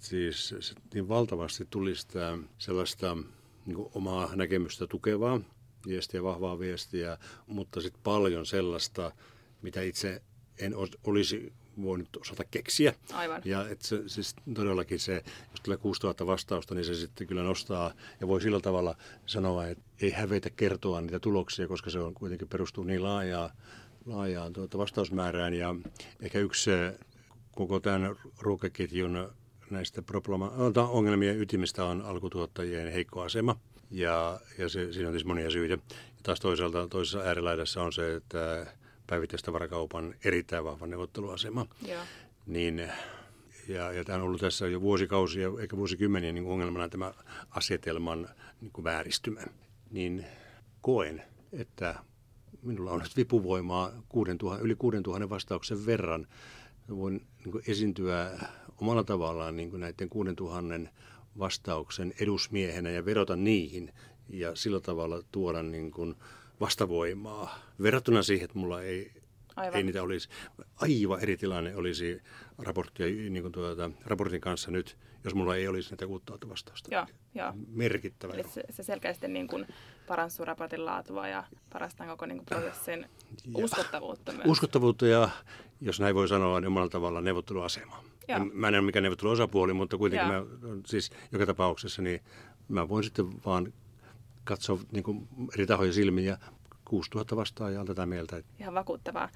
siis 0.00 0.74
niin 0.94 1.08
valtavasti 1.08 1.66
tuli 1.70 1.96
sitä 1.96 2.38
sellaista 2.58 3.16
niin 3.66 3.76
kuin 3.76 3.90
omaa 3.94 4.36
näkemystä 4.36 4.86
tukevaa 4.86 5.40
viestiä, 5.86 6.22
vahvaa 6.22 6.58
viestiä, 6.58 7.18
mutta 7.46 7.80
sitten 7.80 8.02
paljon 8.04 8.46
sellaista, 8.46 9.12
mitä 9.62 9.82
itse 9.82 10.22
en 10.58 10.74
olisi 11.04 11.52
voinut 11.82 12.16
osata 12.16 12.44
keksiä. 12.44 12.94
Aivan. 13.12 13.42
Ja 13.44 13.68
et 13.68 13.82
se, 13.82 14.08
siis 14.08 14.36
todellakin 14.54 15.00
se, 15.00 15.22
jos 15.50 15.60
tulee 15.62 15.78
6000 15.78 16.26
vastausta, 16.26 16.74
niin 16.74 16.84
se 16.84 16.94
sitten 16.94 17.26
kyllä 17.26 17.42
nostaa 17.42 17.94
ja 18.20 18.28
voi 18.28 18.40
sillä 18.40 18.60
tavalla 18.60 18.96
sanoa, 19.26 19.66
että 19.66 19.84
ei 20.00 20.10
hävetä 20.10 20.50
kertoa 20.50 21.00
niitä 21.00 21.20
tuloksia, 21.20 21.68
koska 21.68 21.90
se 21.90 21.98
on 21.98 22.14
kuitenkin 22.14 22.48
perustuu 22.48 22.84
niin 22.84 23.02
laajaa, 23.02 23.52
laajaan 24.06 24.52
tuota 24.52 24.78
vastausmäärään. 24.78 25.54
Ja 25.54 25.74
ehkä 26.20 26.38
yksi 26.38 26.70
koko 27.52 27.80
tämän 27.80 28.16
ruokaketjun 28.40 29.30
näistä 29.70 30.02
problema- 30.02 30.52
ongelmien 30.90 31.40
ytimistä 31.40 31.84
on 31.84 32.02
alkutuottajien 32.02 32.92
heikko 32.92 33.22
asema. 33.22 33.56
Ja, 33.90 34.40
ja 34.58 34.68
se, 34.68 34.92
siinä 34.92 35.08
on 35.08 35.14
siis 35.14 35.24
monia 35.24 35.50
syitä. 35.50 35.74
Ja 35.74 35.78
taas 36.22 36.40
toisaalta 36.40 36.88
toisessa 36.88 37.18
äärilaidassa 37.18 37.82
on 37.82 37.92
se, 37.92 38.14
että 38.14 38.66
päivittäistavarakaupan 39.06 40.14
erittäin 40.24 40.64
vahva 40.64 40.86
neuvotteluasema. 40.86 41.66
Joo. 41.88 42.02
Niin, 42.46 42.90
ja, 43.68 43.92
ja 43.92 44.04
tämä 44.04 44.16
on 44.18 44.24
ollut 44.24 44.40
tässä 44.40 44.66
jo 44.66 44.80
vuosikausia, 44.80 45.48
eikä 45.60 45.76
vuosikymmeniä 45.76 46.32
niin 46.32 46.46
ongelmana 46.46 46.88
tämä 46.88 47.14
asetelman 47.50 48.28
niin 48.60 48.72
kuin 48.72 48.84
vääristymä. 48.84 49.40
Niin 49.90 50.26
koen, 50.80 51.22
että 51.52 51.94
minulla 52.62 52.90
on 52.90 53.00
nyt 53.00 53.16
vipuvoimaa 53.16 53.90
6 54.08 54.30
000, 54.42 54.58
yli 54.58 54.74
6000 54.74 55.30
vastauksen 55.30 55.86
verran. 55.86 56.26
Voin 56.88 57.26
niin 57.44 57.52
kuin 57.52 57.64
esiintyä 57.68 58.30
omalla 58.80 59.04
tavallaan 59.04 59.56
niin 59.56 59.70
kuin 59.70 59.80
näiden 59.80 60.08
6000 60.08 60.90
vastauksen 61.38 62.14
edusmiehenä 62.20 62.90
ja 62.90 63.04
verota 63.04 63.36
niihin 63.36 63.92
ja 64.28 64.56
sillä 64.56 64.80
tavalla 64.80 65.22
tuoda 65.32 65.62
niin 65.62 65.90
kuin 65.90 66.14
vastavoimaa 66.60 67.58
verrattuna 67.82 68.22
siihen, 68.22 68.44
että 68.44 68.58
mulla 68.58 68.82
ei, 68.82 69.12
Aivan. 69.56 69.76
ei 69.76 69.82
niitä 69.82 70.02
olisi. 70.02 70.28
Aivan 70.76 71.20
eri 71.20 71.36
tilanne 71.36 71.76
olisi 71.76 72.22
raporttia, 72.58 73.06
niin 73.06 73.42
kuin 73.42 73.52
tuota, 73.52 73.90
raportin 74.04 74.40
kanssa 74.40 74.70
nyt, 74.70 74.98
jos 75.24 75.34
mulla 75.34 75.56
ei 75.56 75.68
olisi 75.68 75.90
näitä 75.90 76.06
uutta 76.06 76.48
vastausta. 76.48 76.94
Joo, 76.94 77.06
joo. 77.34 77.52
Merkittävä. 77.68 78.34
Eli 78.34 78.44
se, 78.48 78.62
se 78.70 78.82
selkeästi 78.82 79.28
niin 79.28 79.48
kuin 79.48 79.66
parantuu 80.06 80.44
raportin 80.44 80.84
laatua 80.84 81.28
ja 81.28 81.44
parastaa 81.72 82.06
koko 82.06 82.26
niin 82.26 82.38
kuin 82.38 82.46
prosessin 82.46 83.00
ja. 83.00 83.64
uskottavuutta 83.64 84.32
myös. 84.32 84.46
Uskottavuutta 84.46 85.06
ja, 85.06 85.28
jos 85.82 86.00
näin 86.00 86.14
voi 86.14 86.28
sanoa, 86.28 86.60
niin 86.60 86.68
omalla 86.68 86.88
tavalla 86.88 87.20
neuvotteluasema. 87.20 88.04
En, 88.28 88.50
mä 88.54 88.68
en 88.68 88.74
ole 88.74 88.82
mikään 88.82 89.02
neuvotteluosapuoli, 89.02 89.72
mutta 89.72 89.96
kuitenkin 89.98 90.28
mä, 90.28 90.42
siis 90.86 91.10
joka 91.32 91.46
tapauksessa 91.46 92.02
niin 92.02 92.20
mä 92.68 92.88
voin 92.88 93.04
sitten 93.04 93.44
vaan 93.46 93.72
katsoa 94.44 94.78
niin 94.92 95.04
kuin 95.04 95.28
eri 95.54 95.66
tahoja 95.66 95.92
silmiin 95.92 96.26
ja 96.26 96.38
6000 96.84 97.36
vastaajaa 97.36 97.80
on 97.80 97.86
tätä 97.86 98.06
mieltä. 98.06 98.42
Ihan 98.60 98.74
vakuuttavaa. 98.74 99.28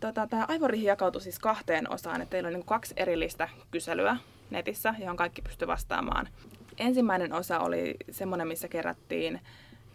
Tota, 0.00 0.26
tämä 0.26 0.44
aivorihi 0.48 0.84
jakautui 0.84 1.22
siis 1.22 1.38
kahteen 1.38 1.92
osaan, 1.92 2.20
että 2.20 2.30
teillä 2.30 2.46
on 2.46 2.52
niin 2.52 2.64
kaksi 2.64 2.94
erillistä 2.96 3.48
kyselyä 3.70 4.16
netissä, 4.50 4.94
johon 4.98 5.16
kaikki 5.16 5.42
pystyy 5.42 5.68
vastaamaan. 5.68 6.28
Ensimmäinen 6.78 7.32
osa 7.32 7.58
oli 7.58 7.96
semmoinen, 8.10 8.48
missä 8.48 8.68
kerättiin, 8.68 9.40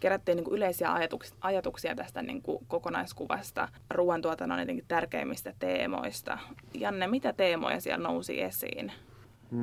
kerättiin 0.00 0.36
niin 0.36 0.44
kuin 0.44 0.56
yleisiä 0.56 0.92
ajatuksia, 0.92 1.36
ajatuksia 1.40 1.94
tästä 1.94 2.22
niin 2.22 2.42
kuin 2.42 2.64
kokonaiskuvasta, 2.68 3.68
ruoantuotannon 3.90 4.58
jotenkin 4.58 4.84
tärkeimmistä 4.88 5.54
teemoista. 5.58 6.38
Janne, 6.74 7.06
mitä 7.06 7.32
teemoja 7.32 7.80
siellä 7.80 8.08
nousi 8.08 8.42
esiin? 8.42 8.92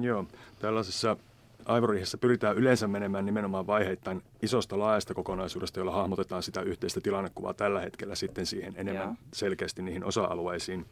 Joo, 0.02 0.26
tällaisessa 0.60 1.18
Aivorihessa 1.66 2.18
pyritään 2.18 2.58
yleensä 2.58 2.88
menemään 2.88 3.26
nimenomaan 3.26 3.68
vaiheittain 3.68 4.24
isosta 4.42 4.80
laajasta 4.80 5.14
kokonaisuudesta, 5.14 5.80
jolla 5.80 5.92
hahmotetaan 5.92 6.44
sitä 6.44 6.62
yhteistä 6.62 7.02
tilannekuvaa 7.02 7.54
tällä 7.54 7.82
hetkellä 7.82 8.16
sitten 8.16 8.46
siihen 8.46 8.74
enemmän 8.78 9.04
Joo. 9.04 9.16
selkeästi 9.34 9.82
niihin 9.82 10.04
osa-alueisiin, 10.04 10.86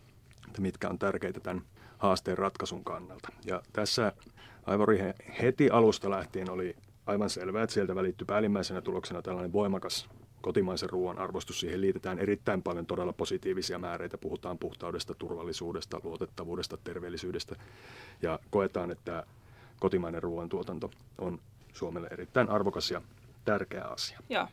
että 0.48 0.62
mitkä 0.62 0.90
on 0.90 1.00
tärkeitä 1.00 1.40
tämän 1.40 1.62
haasteen 1.98 2.38
ratkaisun 2.38 2.84
kannalta. 2.84 3.30
Ja 3.46 3.62
tässä 3.74 4.12
Aivorihe 4.66 5.14
heti 5.42 5.70
alusta 5.70 6.10
lähtien 6.10 6.50
oli 6.50 6.76
aivan 7.06 7.30
selvää, 7.30 7.64
että 7.64 7.74
sieltä 7.74 7.96
välittyy 7.96 8.26
päällimmäisenä 8.26 8.82
tuloksena 8.82 9.22
tällainen 9.22 9.54
voimakas 9.54 10.10
kotimaisen 10.42 10.90
ruoan 10.90 11.20
arvostus. 11.20 11.60
Siihen 11.60 11.82
liitetään 11.82 12.20
erittäin 12.20 12.64
paljon 12.64 12.86
todella 12.86 13.14
positiivisia 13.14 13.80
määreitä. 13.80 14.18
Puhutaan 14.18 14.58
puhtaudesta, 14.58 15.14
turvallisuudesta, 15.14 16.02
luotettavuudesta, 16.04 16.78
terveellisyydestä. 16.78 17.56
Ja 18.22 18.40
koetaan, 18.50 18.92
että 18.92 19.24
kotimainen 19.80 20.24
ruoantuotanto 20.24 20.92
on 21.18 21.40
Suomelle 21.74 22.08
erittäin 22.12 22.50
arvokas 22.50 22.92
ja 22.92 23.02
tärkeä 23.46 23.84
asia. 23.84 24.20
Ja. 24.30 24.48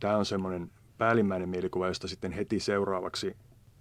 Tämä 0.00 0.16
on 0.16 0.26
semmoinen 0.26 0.70
päällimmäinen 0.98 1.48
mielikuva, 1.48 1.86
josta 1.86 2.08
sitten 2.08 2.32
heti 2.32 2.60
seuraavaksi 2.60 3.36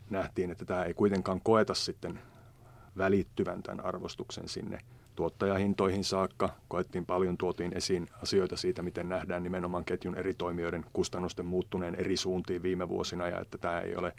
nähtiin, 0.09 0.51
että 0.51 0.65
tämä 0.65 0.83
ei 0.83 0.93
kuitenkaan 0.93 1.41
koeta 1.41 1.73
sitten 1.73 2.19
välittyvän 2.97 3.63
tämän 3.63 3.85
arvostuksen 3.85 4.49
sinne 4.49 4.79
tuottajahintoihin 5.15 6.03
saakka. 6.03 6.49
Koettiin 6.67 7.05
paljon, 7.05 7.37
tuotiin 7.37 7.77
esiin 7.77 8.07
asioita 8.23 8.57
siitä, 8.57 8.81
miten 8.81 9.09
nähdään 9.09 9.43
nimenomaan 9.43 9.85
ketjun 9.85 10.15
eri 10.15 10.33
toimijoiden 10.33 10.85
kustannusten 10.93 11.45
muuttuneen 11.45 11.95
eri 11.95 12.17
suuntiin 12.17 12.63
viime 12.63 12.89
vuosina 12.89 13.27
ja 13.27 13.39
että 13.39 13.57
tämä 13.57 13.79
ei 13.79 13.95
ole, 13.95 14.13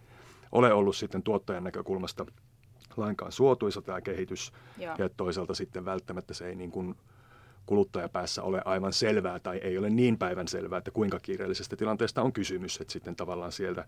ole 0.53 0.73
ollut 0.73 0.97
sitten 0.97 1.23
tuottajan 1.23 1.65
näkökulmasta 1.65 2.27
lainkaan 2.97 3.33
suotuisa 3.33 3.83
tämä 3.83 4.01
kehitys. 4.01 4.53
Ja, 4.79 4.95
ja 4.99 5.09
toisaalta 5.09 5.55
sitten 5.55 5.85
välttämättä 5.85 6.35
se 6.35 6.47
ei 6.47 6.55
niin 6.55 6.71
kuin 6.71 6.95
kuluttajapäässä 7.67 8.43
ole 8.43 8.63
aivan 8.65 8.93
selvää 8.93 9.39
tai 9.39 9.59
ei 9.59 9.79
ole 9.79 9.91
niin 9.91 10.19
päivän 10.19 10.49
selvää, 10.49 10.79
että 10.79 10.91
kuinka 10.91 11.21
kiireellisestä 11.21 11.77
tilanteesta 11.77 12.23
on 12.23 12.33
kysymys. 12.33 12.81
Että 12.81 12.93
sitten 12.93 13.17
tavallaan 13.17 13.53
sieltä, 13.53 13.85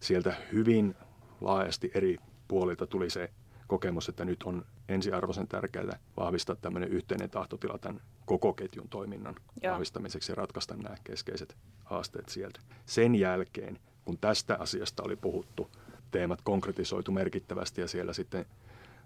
sieltä 0.00 0.34
hyvin 0.52 0.94
laajasti 1.40 1.90
eri 1.94 2.16
puolilta 2.48 2.86
tuli 2.86 3.10
se 3.10 3.30
kokemus, 3.68 4.08
että 4.08 4.24
nyt 4.24 4.42
on 4.42 4.64
ensiarvoisen 4.88 5.48
tärkeää 5.48 5.98
vahvistaa 6.16 6.56
tämmöinen 6.56 6.88
yhteinen 6.88 7.30
tahtotila 7.30 7.78
tämän 7.78 8.00
koko 8.26 8.52
ketjun 8.52 8.88
toiminnan 8.88 9.34
Joo. 9.62 9.72
vahvistamiseksi 9.72 10.32
ja 10.32 10.36
ratkaista 10.36 10.76
nämä 10.76 10.96
keskeiset 11.04 11.56
haasteet 11.84 12.28
sieltä. 12.28 12.60
Sen 12.86 13.14
jälkeen, 13.14 13.78
kun 14.04 14.18
tästä 14.18 14.56
asiasta 14.60 15.02
oli 15.02 15.16
puhuttu, 15.16 15.70
teemat 16.10 16.40
konkretisoitu 16.42 17.12
merkittävästi 17.12 17.80
ja 17.80 17.88
siellä 17.88 18.12
sitten 18.12 18.46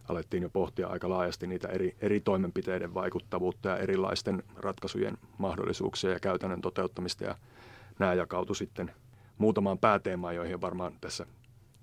alettiin 0.09 0.43
jo 0.43 0.51
pohtia 0.51 0.89
aika 0.89 1.09
laajasti 1.09 1.47
niitä 1.47 1.69
eri, 1.69 1.97
eri 2.01 2.21
toimenpiteiden 2.21 2.95
vaikuttavuutta 2.95 3.69
ja 3.69 3.77
erilaisten 3.77 4.43
ratkaisujen 4.57 5.19
mahdollisuuksia 5.39 6.11
ja 6.11 6.21
käytännön 6.21 6.61
toteuttamista. 6.61 7.25
Ja 7.25 7.35
nämä 7.99 8.15
jakautui 8.15 8.57
sitten 8.57 8.93
muutamaan 9.39 9.79
pääteemaan, 9.79 10.37
joihin 10.37 10.61
varmaan 10.61 10.93
tässä 11.01 11.27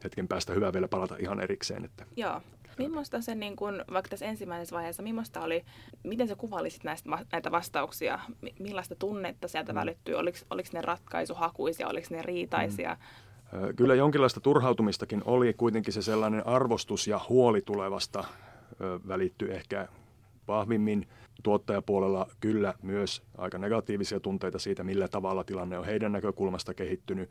hetken 0.04 0.28
päästä 0.28 0.54
hyvä 0.54 0.74
vielä 0.74 0.88
palata 0.88 1.16
ihan 1.20 1.40
erikseen. 1.40 1.86
Että 1.86 2.06
Joo. 2.16 2.42
Millaista 2.80 3.22
se, 3.22 3.36
niin 3.36 3.56
kun, 3.56 3.86
vaikka 3.94 4.10
tässä 4.10 4.26
ensimmäisessä 4.26 4.76
vaiheessa, 4.76 5.04
millaista 5.04 5.42
oli, 5.42 5.66
miten 6.04 6.28
sä 6.28 6.36
kuvailisit 6.36 6.84
näistä, 6.84 7.10
näitä 7.32 7.52
vastauksia? 7.52 8.20
Millaista 8.60 8.96
tunnetta 8.96 9.48
sieltä 9.48 9.74
mm. 9.74 9.80
välittyy? 9.80 10.16
Oliko, 10.16 10.38
oliko 10.50 10.70
ne 10.74 10.82
ratkaisuhakuisia, 10.82 11.88
oliko 11.88 12.08
ne 12.10 12.22
riitaisia? 12.22 12.98
Mm. 13.52 13.76
Kyllä 13.76 13.96
jonkinlaista 13.96 14.40
turhautumistakin 14.40 15.22
oli, 15.26 15.54
kuitenkin 15.54 15.94
se 15.94 16.02
sellainen 16.02 16.48
arvostus 16.48 17.08
ja 17.08 17.20
huoli 17.30 17.62
tulevasta 17.62 18.24
välittyi 19.08 19.52
ehkä 19.52 19.88
vahvimmin. 20.48 21.08
Tuottajapuolella 21.44 22.28
kyllä 22.40 22.74
myös 22.82 23.22
aika 23.38 23.58
negatiivisia 23.58 24.20
tunteita 24.20 24.60
siitä, 24.60 24.84
millä 24.84 25.08
tavalla 25.08 25.44
tilanne 25.44 25.78
on 25.78 25.86
heidän 25.86 26.12
näkökulmasta 26.12 26.74
kehittynyt. 26.74 27.30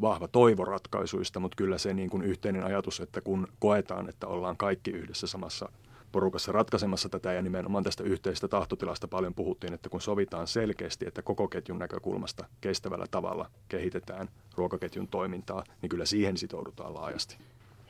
Vahva 0.00 0.28
toivo 0.28 0.64
ratkaisuista, 0.64 1.40
mutta 1.40 1.56
kyllä 1.56 1.78
se 1.78 1.94
niin 1.94 2.10
kuin 2.10 2.22
yhteinen 2.22 2.64
ajatus, 2.64 3.00
että 3.00 3.20
kun 3.20 3.48
koetaan, 3.58 4.08
että 4.08 4.26
ollaan 4.26 4.56
kaikki 4.56 4.90
yhdessä 4.90 5.26
samassa 5.26 5.68
porukassa 6.12 6.52
ratkaisemassa 6.52 7.08
tätä 7.08 7.32
ja 7.32 7.42
nimenomaan 7.42 7.84
tästä 7.84 8.04
yhteisestä 8.04 8.48
tahtotilasta 8.48 9.08
paljon 9.08 9.34
puhuttiin, 9.34 9.72
että 9.72 9.88
kun 9.88 10.00
sovitaan 10.00 10.46
selkeästi, 10.46 11.06
että 11.06 11.22
koko 11.22 11.48
ketjun 11.48 11.78
näkökulmasta 11.78 12.44
kestävällä 12.60 13.06
tavalla 13.10 13.50
kehitetään 13.68 14.28
ruokaketjun 14.56 15.08
toimintaa, 15.08 15.64
niin 15.82 15.90
kyllä 15.90 16.06
siihen 16.06 16.36
sitoudutaan 16.36 16.94
laajasti. 16.94 17.36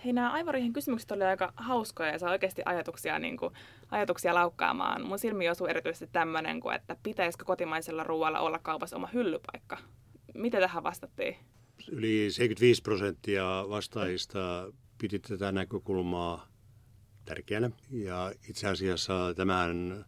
Hei, 0.05 0.13
nämä 0.13 0.33
Aivorihin 0.33 0.73
kysymykset 0.73 1.11
oli 1.11 1.25
aika 1.25 1.53
hauskoja 1.57 2.09
ja 2.09 2.19
saa 2.19 2.31
oikeasti 2.31 2.63
ajatuksia, 2.65 3.19
niin 3.19 3.37
kuin, 3.37 3.55
ajatuksia 3.91 4.35
laukkaamaan. 4.35 5.07
Mun 5.07 5.19
silmiin 5.19 5.51
osuu 5.51 5.67
erityisesti 5.67 6.09
tämmöinen, 6.13 6.61
että 6.77 6.97
pitäisikö 7.03 7.45
kotimaisella 7.45 8.05
ruoalla 8.05 8.41
olla 8.41 8.59
kaupassa 8.59 8.97
oma 8.97 9.09
hyllypaikka. 9.13 9.79
Mitä 10.35 10.61
tähän 10.61 10.83
vastattiin? 10.83 11.37
Yli 11.93 12.31
75 12.31 12.83
prosenttia 12.83 13.45
vastaajista 13.69 14.73
piti 14.99 15.19
tätä 15.19 15.53
näkökulmaa 15.53 16.49
tärkeänä. 17.25 17.71
Ja 17.91 18.33
itse 18.49 18.69
asiassa 18.69 19.35
tämän 19.37 20.05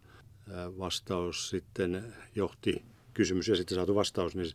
vastaus 0.77 1.49
sitten 1.49 2.13
johti, 2.35 2.85
kysymys 3.13 3.47
ja 3.47 3.55
sitten 3.55 3.75
saatu 3.75 3.95
vastaus, 3.95 4.35
niin 4.35 4.51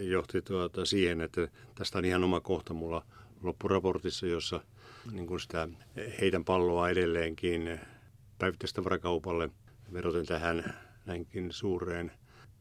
johti 0.00 0.42
tuota 0.42 0.84
siihen, 0.84 1.20
että 1.20 1.48
tästä 1.74 1.98
on 1.98 2.04
ihan 2.04 2.24
oma 2.24 2.40
kohta 2.40 2.74
mulla 2.74 3.04
loppuraportissa, 3.42 4.26
jossa 4.26 4.60
niin 5.12 5.26
kuin 5.26 5.40
sitä 5.40 5.68
heidän 6.20 6.44
palloa 6.44 6.88
edelleenkin 6.88 7.80
päivittäistä 8.38 8.84
varakaupalle 8.84 9.50
veroten 9.92 10.26
tähän 10.26 10.74
näinkin 11.06 11.52
suureen 11.52 12.12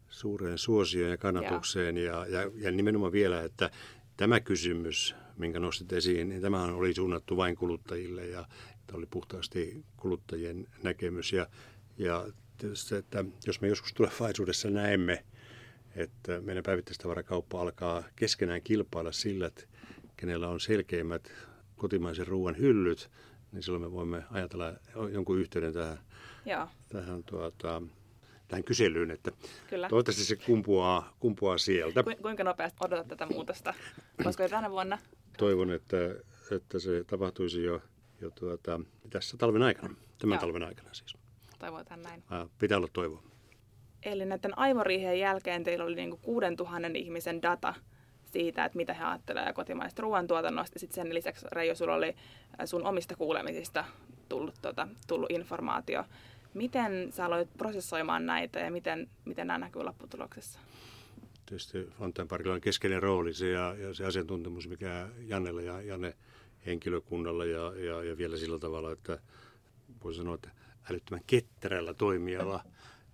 suureen 0.09 0.57
suosioon 0.57 1.11
ja 1.11 1.17
kannatukseen. 1.17 1.97
Ja, 1.97 2.25
ja, 2.25 2.51
ja 2.55 2.71
nimenomaan 2.71 3.11
vielä, 3.11 3.43
että 3.43 3.69
tämä 4.17 4.39
kysymys, 4.39 5.15
minkä 5.37 5.59
nostit 5.59 5.93
esiin, 5.93 6.29
niin 6.29 6.41
tämähän 6.41 6.73
oli 6.73 6.93
suunnattu 6.93 7.37
vain 7.37 7.55
kuluttajille 7.55 8.27
ja 8.27 8.47
tämä 8.87 8.97
oli 8.97 9.05
puhtaasti 9.05 9.85
kuluttajien 9.97 10.67
näkemys. 10.83 11.33
Ja, 11.33 11.47
ja 11.97 12.25
tietysti, 12.57 12.95
että 12.95 13.25
jos 13.47 13.61
me 13.61 13.67
joskus 13.67 13.93
tulevaisuudessa 13.93 14.69
näemme, 14.69 15.23
että 15.95 16.41
meidän 16.41 16.63
päivittäistavarakauppa 16.63 17.61
alkaa 17.61 18.03
keskenään 18.15 18.61
kilpailla 18.61 19.11
sillä, 19.11 19.47
että 19.47 19.63
kenellä 20.17 20.47
on 20.47 20.59
selkeimmät 20.59 21.31
kotimaisen 21.75 22.27
ruoan 22.27 22.57
hyllyt, 22.57 23.09
niin 23.51 23.63
silloin 23.63 23.83
me 23.83 23.91
voimme 23.91 24.23
ajatella 24.31 24.73
jonkun 25.11 25.39
yhteyden 25.39 25.73
tähän, 25.73 25.97
Joo. 26.45 26.67
tähän, 26.89 27.23
tuota, 27.23 27.81
tähän 28.47 28.63
kyselyyn, 28.63 29.11
että 29.11 29.31
Kyllä. 29.69 29.89
toivottavasti 29.89 30.23
se 30.23 30.35
kumpuaa, 30.35 31.13
kumpuaa 31.19 31.57
sieltä. 31.57 32.03
Ku, 32.03 32.11
kuinka 32.21 32.43
nopeasti 32.43 32.77
odotat 32.81 33.07
tätä 33.07 33.25
muutosta? 33.25 33.73
Voisiko 34.23 34.43
jo 34.43 34.49
tänä 34.49 34.71
vuonna? 34.71 34.97
Toivon, 35.37 35.71
että, 35.71 35.97
että 36.51 36.79
se 36.79 37.03
tapahtuisi 37.07 37.63
jo, 37.63 37.81
jo 38.21 38.31
tuota, 38.31 38.79
tässä 39.09 39.37
talven 39.37 39.61
aikana, 39.63 39.95
tämän 40.17 40.35
Joo. 40.35 40.41
talven 40.41 40.63
aikana 40.63 40.93
siis. 40.93 41.15
Toivotaan 41.59 42.01
näin. 42.01 42.23
Pitää 42.59 42.77
olla 42.77 42.87
toivoa. 42.93 43.23
Eli 44.03 44.25
näiden 44.25 44.57
aivoriihien 44.57 45.19
jälkeen 45.19 45.63
teillä 45.63 45.85
oli 45.85 45.95
niin 45.95 46.17
6000 46.17 46.87
ihmisen 46.93 47.41
data 47.41 47.73
siitä, 48.31 48.65
että 48.65 48.77
mitä 48.77 48.93
he 48.93 49.03
ajattelevat 49.03 49.55
kotimaista 49.55 50.01
ruoantuotannosta. 50.01 50.79
Sitten 50.79 50.95
sen 50.95 51.13
lisäksi, 51.13 51.45
Reijo, 51.51 51.75
sulla 51.75 51.95
oli 51.95 52.15
sun 52.65 52.85
omista 52.85 53.15
kuulemisista 53.15 53.85
tullut, 54.29 54.55
tuota, 54.61 54.87
tullut 55.07 55.31
informaatio. 55.31 56.03
Miten 56.53 57.11
sä 57.11 57.25
aloit 57.25 57.49
prosessoimaan 57.57 58.25
näitä 58.25 58.59
ja 58.59 58.71
miten, 58.71 59.09
miten 59.25 59.47
nämä 59.47 59.57
näkyy 59.57 59.83
lopputuloksessa? 59.83 60.59
Tietysti 61.45 61.89
Fontaineparkilla 61.99 62.55
on 62.55 62.61
keskeinen 62.61 63.03
rooli 63.03 63.33
se 63.33 63.49
ja, 63.49 63.75
ja 63.79 63.93
se 63.93 64.05
asiantuntemus, 64.05 64.67
mikä 64.67 65.07
Jannella 65.27 65.61
ja 65.61 65.81
Janne 65.81 66.13
henkilökunnalla 66.65 67.45
ja, 67.45 67.73
ja, 67.75 68.03
ja 68.03 68.17
vielä 68.17 68.37
sillä 68.37 68.59
tavalla, 68.59 68.91
että 68.91 69.19
voisi 70.03 70.17
sanoa, 70.17 70.35
että 70.35 70.49
älyttömän 70.89 71.23
ketterällä 71.27 71.93
toimijalla 71.93 72.63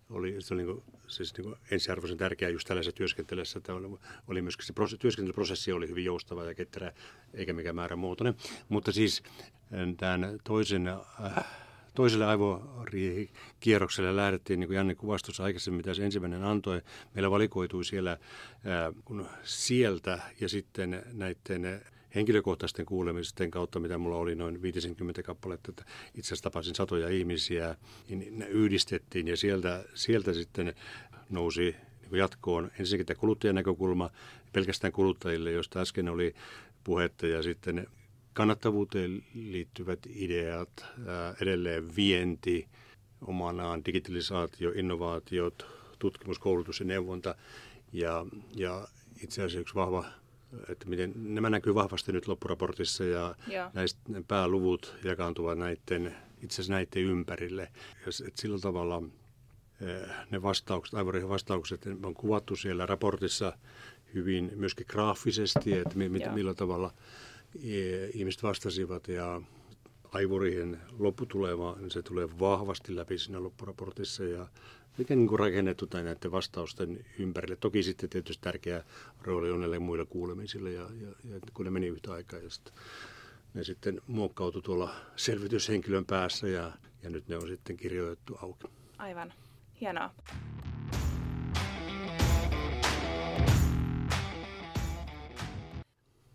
oli, 0.09 0.35
se 0.39 0.53
oli 0.53 0.63
niin 0.63 0.83
siis 1.07 1.37
niin 1.37 1.55
ensiarvoisen 1.71 2.17
tärkeää 2.17 2.51
just 2.51 2.67
tällaisessa 2.67 2.95
työskentelyssä, 2.95 3.57
että 3.57 3.73
oli, 3.73 3.99
oli 4.27 4.41
myöskin 4.41 4.65
se 4.65 4.73
prosessi, 4.73 4.97
työskentelyprosessi 4.97 5.71
oli 5.71 5.87
hyvin 5.87 6.05
joustava 6.05 6.43
ja 6.43 6.53
ketterä, 6.53 6.93
eikä 7.33 7.53
mikään 7.53 7.75
määrä 7.75 7.95
muotoinen. 7.95 8.35
Mutta 8.69 8.91
siis 8.91 9.23
tämän 9.97 10.39
toisen 10.43 10.87
äh, 10.87 11.45
toiselle 11.93 12.25
aivoriihikierrokselle 12.25 14.15
lähdettiin, 14.15 14.59
niin 14.59 14.67
kuin 14.67 14.75
Janne 14.75 14.95
kuvasi 14.95 15.25
tuossa 15.25 15.43
aikaisemmin, 15.43 15.77
mitä 15.77 15.93
se 15.93 16.05
ensimmäinen 16.05 16.43
antoi. 16.43 16.81
Meillä 17.13 17.31
valikoitui 17.31 17.85
siellä 17.85 18.17
kun 19.05 19.27
sieltä 19.43 20.19
ja 20.39 20.49
sitten 20.49 21.03
näiden 21.13 21.81
henkilökohtaisten 22.15 22.85
kuulemisten 22.85 23.51
kautta, 23.51 23.79
mitä 23.79 23.97
mulla 23.97 24.17
oli 24.17 24.35
noin 24.35 24.61
50 24.61 25.23
kappaletta, 25.23 25.71
että 25.71 25.85
itse 26.15 26.27
asiassa 26.27 26.43
tapasin 26.43 26.75
satoja 26.75 27.09
ihmisiä, 27.09 27.75
niin 28.09 28.39
ne 28.39 28.47
yhdistettiin 28.47 29.27
ja 29.27 29.37
sieltä, 29.37 29.85
sieltä 29.93 30.33
sitten 30.33 30.73
nousi 31.29 31.75
niin 32.01 32.19
jatkoon 32.19 32.71
ensinnäkin 32.79 33.05
tämä 33.05 33.19
kuluttajan 33.19 33.55
näkökulma 33.55 34.09
pelkästään 34.53 34.93
kuluttajille, 34.93 35.51
josta 35.51 35.79
äsken 35.79 36.09
oli 36.09 36.35
puhetta 36.83 37.27
ja 37.27 37.43
sitten 37.43 37.87
kannattavuuteen 38.33 39.23
liittyvät 39.33 39.99
ideat, 40.09 40.85
edelleen 41.41 41.95
vienti, 41.95 42.67
omanaan 43.21 43.85
digitalisaatio, 43.85 44.71
innovaatiot, 44.75 45.65
tutkimus, 45.99 46.39
koulutus 46.39 46.79
ja 46.79 46.85
neuvonta. 46.85 47.35
Ja, 47.93 48.25
ja 48.55 48.87
itse 49.23 49.41
asiassa 49.41 49.59
yksi 49.59 49.75
vahva, 49.75 50.05
että 50.69 50.89
miten 50.89 51.13
nämä 51.15 51.49
näkyy 51.49 51.75
vahvasti 51.75 52.11
nyt 52.11 52.27
loppuraportissa 52.27 53.03
ja 53.03 53.35
Joo. 53.47 53.69
näistä 53.73 53.99
pääluvut 54.27 54.95
jakaantuvat 55.03 55.57
näiden, 55.57 56.15
itse 56.41 56.55
asiassa 56.55 56.73
näiden 56.73 57.03
ympärille. 57.03 57.61
Ja, 58.05 58.27
että 58.27 58.41
sillä 58.41 58.59
tavalla 58.59 59.03
ne 60.31 60.41
vastaukset, 60.41 60.93
aivorihin 60.93 61.29
vastaukset 61.29 61.81
on 62.03 62.13
kuvattu 62.13 62.55
siellä 62.55 62.85
raportissa 62.85 63.57
hyvin 64.13 64.51
myöskin 64.55 64.85
graafisesti, 64.89 65.73
että 65.73 65.97
mi, 65.97 66.09
millä 66.09 66.53
tavalla– 66.53 66.93
ihmiset 68.13 68.43
vastasivat 68.43 69.07
ja 69.07 69.41
aivorihin 70.11 70.77
lopputulema, 70.99 71.75
niin 71.79 71.91
se 71.91 72.01
tulee 72.01 72.39
vahvasti 72.39 72.95
läpi 72.95 73.17
siinä 73.17 73.43
loppuraportissa 73.43 74.23
ja 74.23 74.47
miten 74.97 75.19
niin 75.25 75.39
rakennettu 75.39 75.87
tai 75.87 76.03
näiden 76.03 76.31
vastausten 76.31 77.05
ympärille. 77.19 77.55
Toki 77.55 77.83
sitten 77.83 78.09
tietysti 78.09 78.43
tärkeä 78.43 78.83
rooli 79.21 79.51
on 79.51 79.59
näille 79.59 79.79
muille 79.79 80.05
kuulemisille 80.05 80.71
ja, 80.71 80.89
ja, 81.01 81.07
ja 81.33 81.39
kun 81.53 81.65
ne 81.65 81.71
meni 81.71 81.87
yhtä 81.87 82.13
aikaa 82.13 82.39
ja 82.39 82.49
sitten 82.49 82.73
ne 83.53 83.63
sitten 83.63 84.01
muokkautui 84.07 84.61
tuolla 84.61 84.95
selvityshenkilön 85.15 86.05
päässä 86.05 86.47
ja, 86.47 86.71
ja 87.03 87.09
nyt 87.09 87.27
ne 87.27 87.37
on 87.37 87.47
sitten 87.47 87.77
kirjoitettu 87.77 88.37
auki. 88.41 88.67
Aivan. 88.97 89.33
Hienoa. 89.81 90.09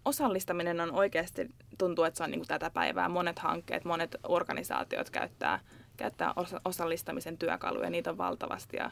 osallistaminen 0.09 0.81
on 0.81 0.92
oikeasti, 0.92 1.49
tuntuu, 1.79 2.05
että 2.05 2.18
se 2.18 2.25
on 2.25 2.31
niin 2.31 2.40
kuin 2.40 2.49
tätä 2.49 2.71
päivää. 2.71 3.09
Monet 3.09 3.38
hankkeet, 3.38 3.85
monet 3.85 4.16
organisaatiot 4.23 5.11
käyttää, 5.11 5.61
käyttää 5.99 6.35
osallistamisen 6.65 7.39
työkaluja, 7.39 7.91
niitä 7.91 8.11
on 8.11 8.19
valtavasti 8.19 8.77
ja 8.77 8.91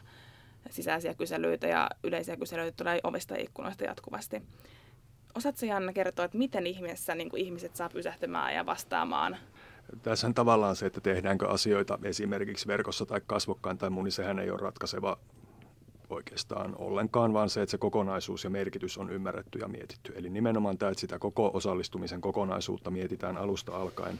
sisäisiä 0.69 1.13
kyselyitä 1.13 1.67
ja 1.67 1.89
yleisiä 2.03 2.37
kyselyitä 2.37 2.77
tulee 2.77 2.99
ovista 3.03 3.33
ja 3.33 3.43
ikkunoista 3.43 3.83
jatkuvasti. 3.83 4.41
Osaatko 5.35 5.65
Janna 5.65 5.93
kertoa, 5.93 6.25
että 6.25 6.37
miten 6.37 6.67
ihmeessä 6.67 7.15
niin 7.15 7.29
kuin 7.29 7.41
ihmiset 7.41 7.75
saa 7.75 7.89
pysähtymään 7.89 8.55
ja 8.55 8.65
vastaamaan 8.65 9.37
tässä 10.03 10.27
on 10.27 10.33
tavallaan 10.33 10.75
se, 10.75 10.85
että 10.85 11.01
tehdäänkö 11.01 11.49
asioita 11.49 11.99
esimerkiksi 12.03 12.67
verkossa 12.67 13.05
tai 13.05 13.21
kasvokkain 13.27 13.77
tai 13.77 13.89
muu, 13.89 14.03
niin 14.03 14.11
sehän 14.11 14.39
ei 14.39 14.51
ole 14.51 14.59
ratkaiseva 14.59 15.17
oikeastaan 16.09 16.75
ollenkaan, 16.77 17.33
vaan 17.33 17.49
se, 17.49 17.61
että 17.61 17.71
se 17.71 17.77
kokonaisuus 17.77 18.43
ja 18.43 18.49
merkitys 18.49 18.97
on 18.97 19.09
ymmärretty 19.09 19.59
ja 19.59 19.67
mietitty. 19.67 20.13
Eli 20.15 20.29
nimenomaan 20.29 20.77
tämä, 20.77 20.91
että 20.91 21.01
sitä 21.01 21.19
koko 21.19 21.51
osallistumisen 21.53 22.21
kokonaisuutta 22.21 22.91
mietitään 22.91 23.37
alusta 23.37 23.75
alkaen 23.75 24.19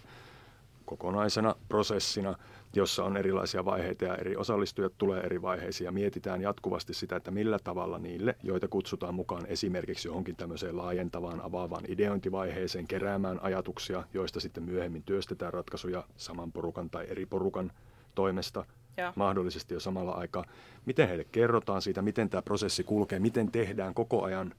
kokonaisena 0.86 1.56
prosessina, 1.69 2.36
jossa 2.75 3.03
on 3.03 3.17
erilaisia 3.17 3.65
vaiheita 3.65 4.06
ja 4.06 4.15
eri 4.15 4.36
osallistujat 4.36 4.93
tulee 4.97 5.21
eri 5.21 5.41
vaiheisiin 5.41 5.86
ja 5.86 5.91
mietitään 5.91 6.41
jatkuvasti 6.41 6.93
sitä, 6.93 7.15
että 7.15 7.32
millä 7.32 7.60
tavalla 7.63 7.99
niille, 7.99 8.36
joita 8.43 8.67
kutsutaan 8.67 9.15
mukaan 9.15 9.45
esimerkiksi 9.45 10.08
johonkin 10.08 10.36
tämmöiseen 10.36 10.77
laajentavaan, 10.77 11.41
avaavaan 11.41 11.84
ideointivaiheeseen, 11.88 12.88
keräämään 12.88 13.39
ajatuksia, 13.41 14.03
joista 14.13 14.39
sitten 14.39 14.63
myöhemmin 14.63 15.03
työstetään 15.03 15.53
ratkaisuja 15.53 16.03
saman 16.17 16.51
porukan 16.51 16.89
tai 16.89 17.06
eri 17.10 17.25
porukan 17.25 17.71
toimesta– 18.15 18.65
Joo. 18.97 19.13
mahdollisesti 19.15 19.73
jo 19.73 19.80
samalla 19.80 20.12
aikaa. 20.12 20.45
Miten 20.86 21.08
heille 21.08 21.23
kerrotaan 21.23 21.82
siitä, 21.82 22.01
miten 22.01 22.30
tämä 22.30 22.41
prosessi 22.41 22.84
kulkee, 22.84 23.19
miten 23.19 23.51
tehdään 23.51 23.93
koko 23.93 24.23
ajan 24.23 24.53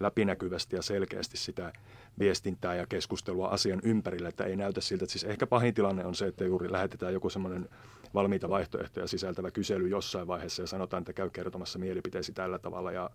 läpinäkyvästi 0.00 0.76
ja 0.76 0.82
selkeästi 0.82 1.36
sitä 1.36 1.72
viestintää 2.18 2.74
ja 2.74 2.86
keskustelua 2.86 3.48
asian 3.48 3.80
ympärillä, 3.82 4.28
että 4.28 4.44
ei 4.44 4.56
näytä 4.56 4.80
siltä, 4.80 5.04
että 5.04 5.12
siis 5.12 5.24
ehkä 5.24 5.46
pahin 5.46 5.74
tilanne 5.74 6.04
on 6.04 6.14
se, 6.14 6.26
että 6.26 6.44
juuri 6.44 6.72
lähetetään 6.72 7.12
joku 7.12 7.30
semmoinen 7.30 7.68
valmiita 8.14 8.48
vaihtoehtoja 8.48 9.06
sisältävä 9.06 9.50
kysely 9.50 9.88
jossain 9.88 10.26
vaiheessa 10.26 10.62
ja 10.62 10.66
sanotaan, 10.66 11.00
että 11.00 11.12
käy 11.12 11.30
kertomassa 11.30 11.78
mielipiteesi 11.78 12.32
tällä 12.32 12.58
tavalla 12.58 12.92
ja 12.92 13.10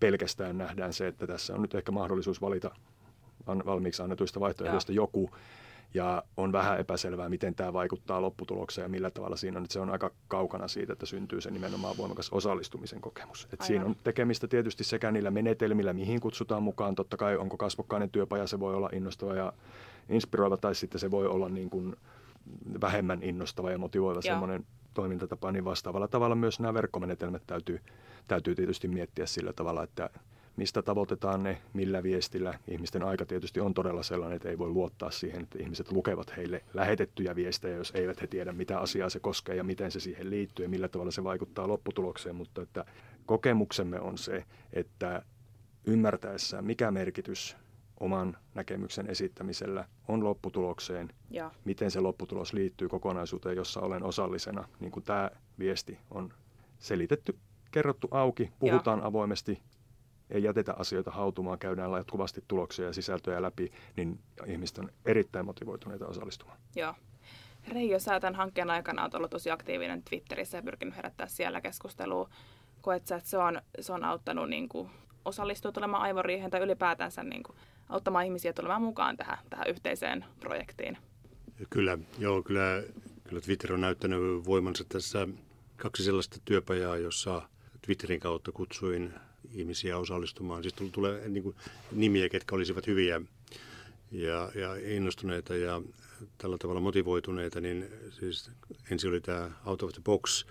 pelkästään 0.00 0.58
nähdään 0.58 0.92
se, 0.92 1.06
että 1.06 1.26
tässä 1.26 1.54
on 1.54 1.62
nyt 1.62 1.74
ehkä 1.74 1.92
mahdollisuus 1.92 2.40
valita 2.40 2.70
valmiiksi 3.46 4.02
annetuista 4.02 4.40
vaihtoehdoista 4.40 4.92
joku, 4.92 5.30
ja 5.94 6.22
on 6.36 6.52
vähän 6.52 6.80
epäselvää, 6.80 7.28
miten 7.28 7.54
tämä 7.54 7.72
vaikuttaa 7.72 8.22
lopputulokseen 8.22 8.84
ja 8.84 8.88
millä 8.88 9.10
tavalla 9.10 9.36
siinä 9.36 9.58
on. 9.58 9.64
Että 9.64 9.72
se 9.72 9.80
on 9.80 9.90
aika 9.90 10.10
kaukana 10.28 10.68
siitä, 10.68 10.92
että 10.92 11.06
syntyy 11.06 11.40
se 11.40 11.50
nimenomaan 11.50 11.96
voimakas 11.96 12.30
osallistumisen 12.30 13.00
kokemus. 13.00 13.48
Että 13.52 13.66
siinä 13.66 13.84
on 13.84 13.96
tekemistä 14.04 14.48
tietysti 14.48 14.84
sekä 14.84 15.10
niillä 15.10 15.30
menetelmillä, 15.30 15.92
mihin 15.92 16.20
kutsutaan 16.20 16.62
mukaan. 16.62 16.94
Totta 16.94 17.16
kai 17.16 17.36
onko 17.36 17.56
kasvokkainen 17.56 18.10
työpaja, 18.10 18.46
se 18.46 18.60
voi 18.60 18.74
olla 18.74 18.88
innostava 18.92 19.34
ja 19.34 19.52
inspiroiva, 20.08 20.56
tai 20.56 20.74
sitten 20.74 21.00
se 21.00 21.10
voi 21.10 21.26
olla 21.26 21.48
niin 21.48 21.70
kuin 21.70 21.96
vähemmän 22.80 23.22
innostava 23.22 23.70
ja 23.70 23.78
motivoiva 23.78 24.22
semmoinen 24.22 24.66
toimintatapa, 24.94 25.52
niin 25.52 25.64
vastaavalla 25.64 26.08
tavalla 26.08 26.34
myös 26.34 26.60
nämä 26.60 26.74
verkkomenetelmät 26.74 27.42
täytyy, 27.46 27.80
täytyy 28.28 28.54
tietysti 28.54 28.88
miettiä 28.88 29.26
sillä 29.26 29.52
tavalla, 29.52 29.82
että 29.82 30.10
mistä 30.56 30.82
tavoitetaan 30.82 31.42
ne, 31.42 31.62
millä 31.72 32.02
viestillä. 32.02 32.58
Ihmisten 32.68 33.02
aika 33.02 33.26
tietysti 33.26 33.60
on 33.60 33.74
todella 33.74 34.02
sellainen, 34.02 34.36
että 34.36 34.48
ei 34.48 34.58
voi 34.58 34.68
luottaa 34.68 35.10
siihen, 35.10 35.42
että 35.42 35.58
ihmiset 35.58 35.92
lukevat 35.92 36.36
heille 36.36 36.64
lähetettyjä 36.74 37.36
viestejä, 37.36 37.76
jos 37.76 37.92
eivät 37.94 38.20
he 38.20 38.26
tiedä, 38.26 38.52
mitä 38.52 38.78
asiaa 38.78 39.08
se 39.08 39.20
koskee 39.20 39.56
ja 39.56 39.64
miten 39.64 39.90
se 39.90 40.00
siihen 40.00 40.30
liittyy 40.30 40.64
ja 40.64 40.68
millä 40.68 40.88
tavalla 40.88 41.12
se 41.12 41.24
vaikuttaa 41.24 41.68
lopputulokseen. 41.68 42.36
Mutta 42.36 42.62
että 42.62 42.84
kokemuksemme 43.26 44.00
on 44.00 44.18
se, 44.18 44.44
että 44.72 45.22
ymmärtäessään, 45.86 46.64
mikä 46.64 46.90
merkitys 46.90 47.56
oman 48.00 48.36
näkemyksen 48.54 49.10
esittämisellä 49.10 49.84
on 50.08 50.24
lopputulokseen, 50.24 51.08
ja. 51.30 51.50
miten 51.64 51.90
se 51.90 52.00
lopputulos 52.00 52.52
liittyy 52.52 52.88
kokonaisuuteen, 52.88 53.56
jossa 53.56 53.80
olen 53.80 54.02
osallisena, 54.02 54.68
niin 54.80 54.92
kuin 54.92 55.04
tämä 55.04 55.30
viesti 55.58 55.98
on 56.10 56.32
selitetty 56.78 57.38
kerrottu 57.70 58.08
auki, 58.10 58.50
puhutaan 58.58 58.98
Joo. 58.98 59.08
avoimesti, 59.08 59.62
ei 60.32 60.42
jätetä 60.42 60.74
asioita 60.78 61.10
hautumaan, 61.10 61.58
käydään 61.58 61.92
jatkuvasti 61.92 62.44
tuloksia 62.48 62.86
ja 62.86 62.92
sisältöjä 62.92 63.42
läpi, 63.42 63.72
niin 63.96 64.18
ihmiset 64.46 64.78
on 64.78 64.90
erittäin 65.04 65.46
motivoituneita 65.46 66.06
osallistumaan. 66.06 66.58
Joo. 66.76 66.94
Reijo, 67.68 67.98
sä 67.98 68.20
tämän 68.20 68.34
hankkeen 68.34 68.70
aikana 68.70 69.02
olet 69.02 69.14
ollut 69.14 69.30
tosi 69.30 69.50
aktiivinen 69.50 70.02
Twitterissä 70.02 70.58
ja 70.58 70.62
pyrkinyt 70.62 70.96
herättää 70.96 71.26
siellä 71.26 71.60
keskustelua. 71.60 72.28
Koet 72.80 73.06
sä, 73.06 73.16
että 73.16 73.30
se 73.30 73.38
on, 73.38 73.62
se 73.80 73.92
on 73.92 74.04
auttanut 74.04 74.48
niin 74.48 74.68
kuin, 74.68 74.90
osallistua 75.24 75.72
tulemaan 75.72 76.02
aivoriihen 76.02 76.50
tai 76.50 76.60
ylipäätänsä 76.60 77.22
niin 77.22 77.42
kuin, 77.42 77.56
auttamaan 77.88 78.24
ihmisiä 78.24 78.52
tulemaan 78.52 78.82
mukaan 78.82 79.16
tähän, 79.16 79.38
tähän 79.50 79.68
yhteiseen 79.68 80.24
projektiin? 80.40 80.98
Kyllä, 81.70 81.98
joo, 82.18 82.42
kyllä, 82.42 82.82
kyllä 83.24 83.40
Twitter 83.40 83.72
on 83.72 83.80
näyttänyt 83.80 84.46
voimansa 84.46 84.84
tässä 84.88 85.28
kaksi 85.76 86.04
sellaista 86.04 86.36
työpajaa, 86.44 86.96
jossa 86.96 87.42
Twitterin 87.86 88.20
kautta 88.20 88.52
kutsuin 88.52 89.14
ihmisiä 89.50 89.98
osallistumaan. 89.98 90.62
Siis 90.62 90.74
tulee 90.92 91.28
niin 91.28 91.42
kuin, 91.42 91.56
nimiä, 91.92 92.28
ketkä 92.28 92.54
olisivat 92.54 92.86
hyviä 92.86 93.20
ja, 94.10 94.52
ja 94.54 94.74
innostuneita 94.96 95.56
ja 95.56 95.82
tällä 96.38 96.58
tavalla 96.58 96.80
motivoituneita, 96.80 97.60
niin 97.60 97.88
siis 98.20 98.50
ensin 98.90 99.10
oli 99.10 99.20
tämä 99.20 99.50
Out 99.66 99.82
of 99.82 99.92
the 99.92 100.02
Box. 100.04 100.46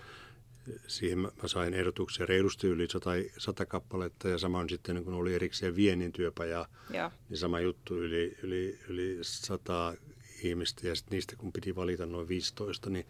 Siihen 0.86 1.18
mä 1.18 1.30
sain 1.46 1.74
ehdotuksia 1.74 2.26
reilusti 2.26 2.66
yli 2.66 2.88
sata, 2.90 3.10
sata 3.38 3.66
kappaletta 3.66 4.28
ja 4.28 4.38
samoin 4.38 4.68
sitten 4.68 5.04
kun 5.04 5.14
oli 5.14 5.34
erikseen 5.34 5.76
viennin 5.76 6.12
työpaja, 6.12 6.68
ja. 6.90 7.10
niin 7.28 7.38
sama 7.38 7.60
juttu 7.60 7.96
yli, 7.96 8.36
yli, 8.42 8.78
yli 8.88 9.18
sata 9.22 9.94
ihmistä 10.42 10.88
ja 10.88 10.94
sitten 10.94 11.16
niistä 11.16 11.36
kun 11.36 11.52
piti 11.52 11.76
valita 11.76 12.06
noin 12.06 12.28
15, 12.28 12.90
niin 12.90 13.06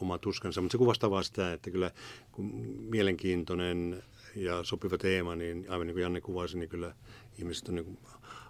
oma 0.00 0.18
tuskansa. 0.18 0.60
Mutta 0.60 0.72
se 0.72 0.78
kuvastaa 0.78 1.10
vaan 1.10 1.24
sitä, 1.24 1.52
että 1.52 1.70
kyllä 1.70 1.90
kun 2.32 2.44
mielenkiintoinen 2.90 4.02
ja 4.36 4.64
sopiva 4.64 4.98
teema, 4.98 5.36
niin 5.36 5.66
aivan 5.68 5.86
niin 5.86 5.94
kuin 5.94 6.02
Janne 6.02 6.20
kuvasi, 6.20 6.58
niin 6.58 6.68
kyllä 6.68 6.94
ihmiset 7.38 7.68
on 7.68 7.74
niin 7.74 7.98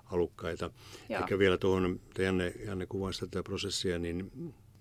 halukkaita. 0.04 0.70
Joo. 1.08 1.20
Eikä 1.20 1.38
vielä 1.38 1.58
tuohon, 1.58 1.90
mitä 1.90 2.22
Janne, 2.22 2.54
Janne 2.64 2.86
kuvasi 2.86 3.20
tätä 3.20 3.42
prosessia, 3.42 3.98
niin, 3.98 4.32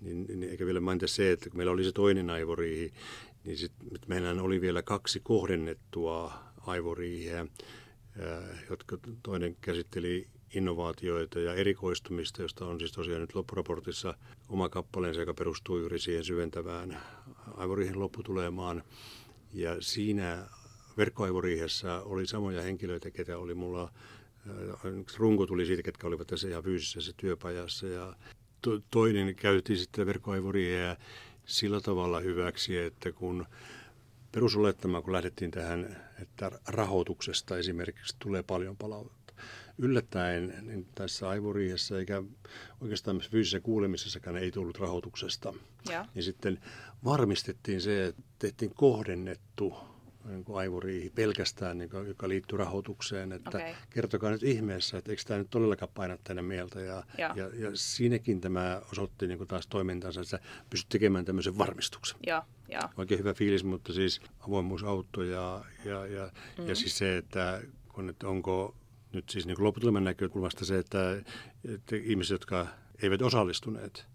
niin, 0.01 0.25
niin 0.27 0.43
eikä 0.43 0.65
vielä 0.65 0.79
mainita 0.79 1.07
se, 1.07 1.31
että 1.31 1.49
kun 1.49 1.57
meillä 1.57 1.73
oli 1.73 1.83
se 1.83 1.91
toinen 1.91 2.29
aivoriihi, 2.29 2.93
niin 3.43 3.57
sit, 3.57 3.71
meillä 4.07 4.41
oli 4.43 4.61
vielä 4.61 4.81
kaksi 4.81 5.19
kohdennettua 5.23 6.33
aivoriihiä, 6.57 7.47
jotka 8.69 8.97
toinen 9.23 9.57
käsitteli 9.61 10.27
innovaatioita 10.55 11.39
ja 11.39 11.53
erikoistumista, 11.53 12.41
josta 12.41 12.65
on 12.65 12.79
siis 12.79 12.91
tosiaan 12.91 13.21
nyt 13.21 13.35
loppuraportissa 13.35 14.17
oma 14.49 14.69
kappaleensa, 14.69 15.21
joka 15.21 15.33
perustuu 15.33 15.77
juuri 15.77 15.99
siihen 15.99 16.23
syventävään 16.23 16.97
aivoriihen 17.57 17.99
lopputulemaan. 17.99 18.83
Ja 19.53 19.75
siinä 19.79 20.47
verkkoaivoriihessä 20.97 22.01
oli 22.01 22.27
samoja 22.27 22.61
henkilöitä, 22.61 23.11
ketä 23.11 23.37
oli 23.37 23.53
mulla 23.53 23.91
runko 25.17 25.45
tuli 25.45 25.65
siitä, 25.65 25.83
ketkä 25.83 26.07
olivat 26.07 26.27
tässä 26.27 26.47
ihan 26.47 26.63
fyysisessä 26.63 27.13
työpajassa 27.17 27.87
ja 27.87 28.15
to, 28.61 28.81
toinen 28.91 29.35
käytti 29.35 29.77
sitten 29.77 30.05
verkkoaivoriiheä 30.05 30.97
sillä 31.45 31.81
tavalla 31.81 32.19
hyväksi, 32.19 32.77
että 32.77 33.11
kun 33.11 33.45
perusolettama, 34.31 35.01
kun 35.01 35.13
lähdettiin 35.13 35.51
tähän, 35.51 35.97
että 36.21 36.51
rahoituksesta 36.67 37.57
esimerkiksi 37.57 38.15
tulee 38.19 38.43
paljon 38.43 38.77
palautetta. 38.77 39.33
Yllättäen 39.77 40.53
niin 40.61 40.87
tässä 40.95 41.29
aivoriihessä 41.29 41.99
eikä 41.99 42.23
oikeastaan 42.81 43.21
fyysisessä 43.31 43.59
kuulemisessakaan 43.59 44.37
ei 44.37 44.51
tullut 44.51 44.79
rahoituksesta. 44.79 45.53
Ja. 45.89 46.05
Niin 46.15 46.23
sitten 46.23 46.59
varmistettiin 47.03 47.81
se, 47.81 48.05
että 48.05 48.21
tehtiin 48.39 48.73
kohdennettu 48.75 49.73
niin 50.25 50.43
kuin 50.43 50.57
aivoriihi 50.57 51.09
pelkästään, 51.09 51.77
niin 51.77 51.89
kuin, 51.89 52.07
joka 52.07 52.29
liittyy 52.29 52.57
rahoitukseen. 52.57 53.31
Että 53.31 53.49
okay. 53.49 53.73
Kertokaa 53.89 54.31
nyt 54.31 54.43
ihmeessä, 54.43 54.97
että 54.97 55.11
eikö 55.11 55.23
tämä 55.27 55.37
nyt 55.37 55.49
todellakaan 55.49 55.91
paina 55.93 56.17
tänne 56.23 56.41
mieltä. 56.41 56.81
Ja, 56.81 57.03
ja. 57.17 57.33
ja, 57.35 57.49
ja 57.55 57.71
siinäkin 57.73 58.41
tämä 58.41 58.81
osoitti 58.91 59.27
niin 59.27 59.37
kuin 59.37 59.47
taas 59.47 59.67
toimintansa, 59.67 60.21
että 60.21 60.39
pystyt 60.69 60.89
tekemään 60.89 61.25
tämmöisen 61.25 61.57
varmistuksen. 61.57 62.17
Ja, 62.25 62.45
ja. 62.69 62.79
Oikein 62.97 63.19
hyvä 63.19 63.33
fiilis, 63.33 63.63
mutta 63.63 63.93
siis 63.93 64.21
avoimuus 64.39 64.83
auttoi 64.83 65.31
ja, 65.31 65.65
ja, 65.85 66.05
ja, 66.05 66.25
mm-hmm. 66.25 66.67
ja 66.67 66.75
siis 66.75 66.97
se, 66.97 67.17
että 67.17 67.61
kun, 67.93 68.09
että 68.09 68.27
onko 68.27 68.75
nyt 69.13 69.29
siis 69.29 69.45
niin 69.45 69.63
lopputuleman 69.63 70.03
näkökulmasta 70.03 70.65
se, 70.65 70.77
että, 70.77 71.21
että 71.73 71.95
ihmiset, 71.95 72.31
jotka 72.31 72.67
eivät 73.01 73.21
osallistuneet, 73.21 74.05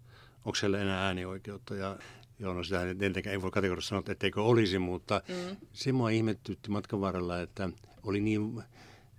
onko 0.45 0.55
siellä 0.55 0.79
enää 0.79 1.05
äänioikeutta 1.05 1.75
ja 1.75 1.97
Joo, 2.41 2.53
no 2.53 2.63
sitä 2.63 2.95
tietenkään 2.99 3.31
ei 3.31 3.41
voi 3.41 3.51
kategorisesti 3.51 3.89
sanoa, 3.89 4.03
etteikö 4.07 4.43
olisi, 4.43 4.79
mutta 4.79 5.21
mm. 5.27 5.57
se 5.73 5.91
mua 5.91 6.09
ihmettytti 6.09 6.69
matkan 6.71 7.01
varrella, 7.01 7.41
että 7.41 7.69
oli 8.03 8.19
niin 8.21 8.63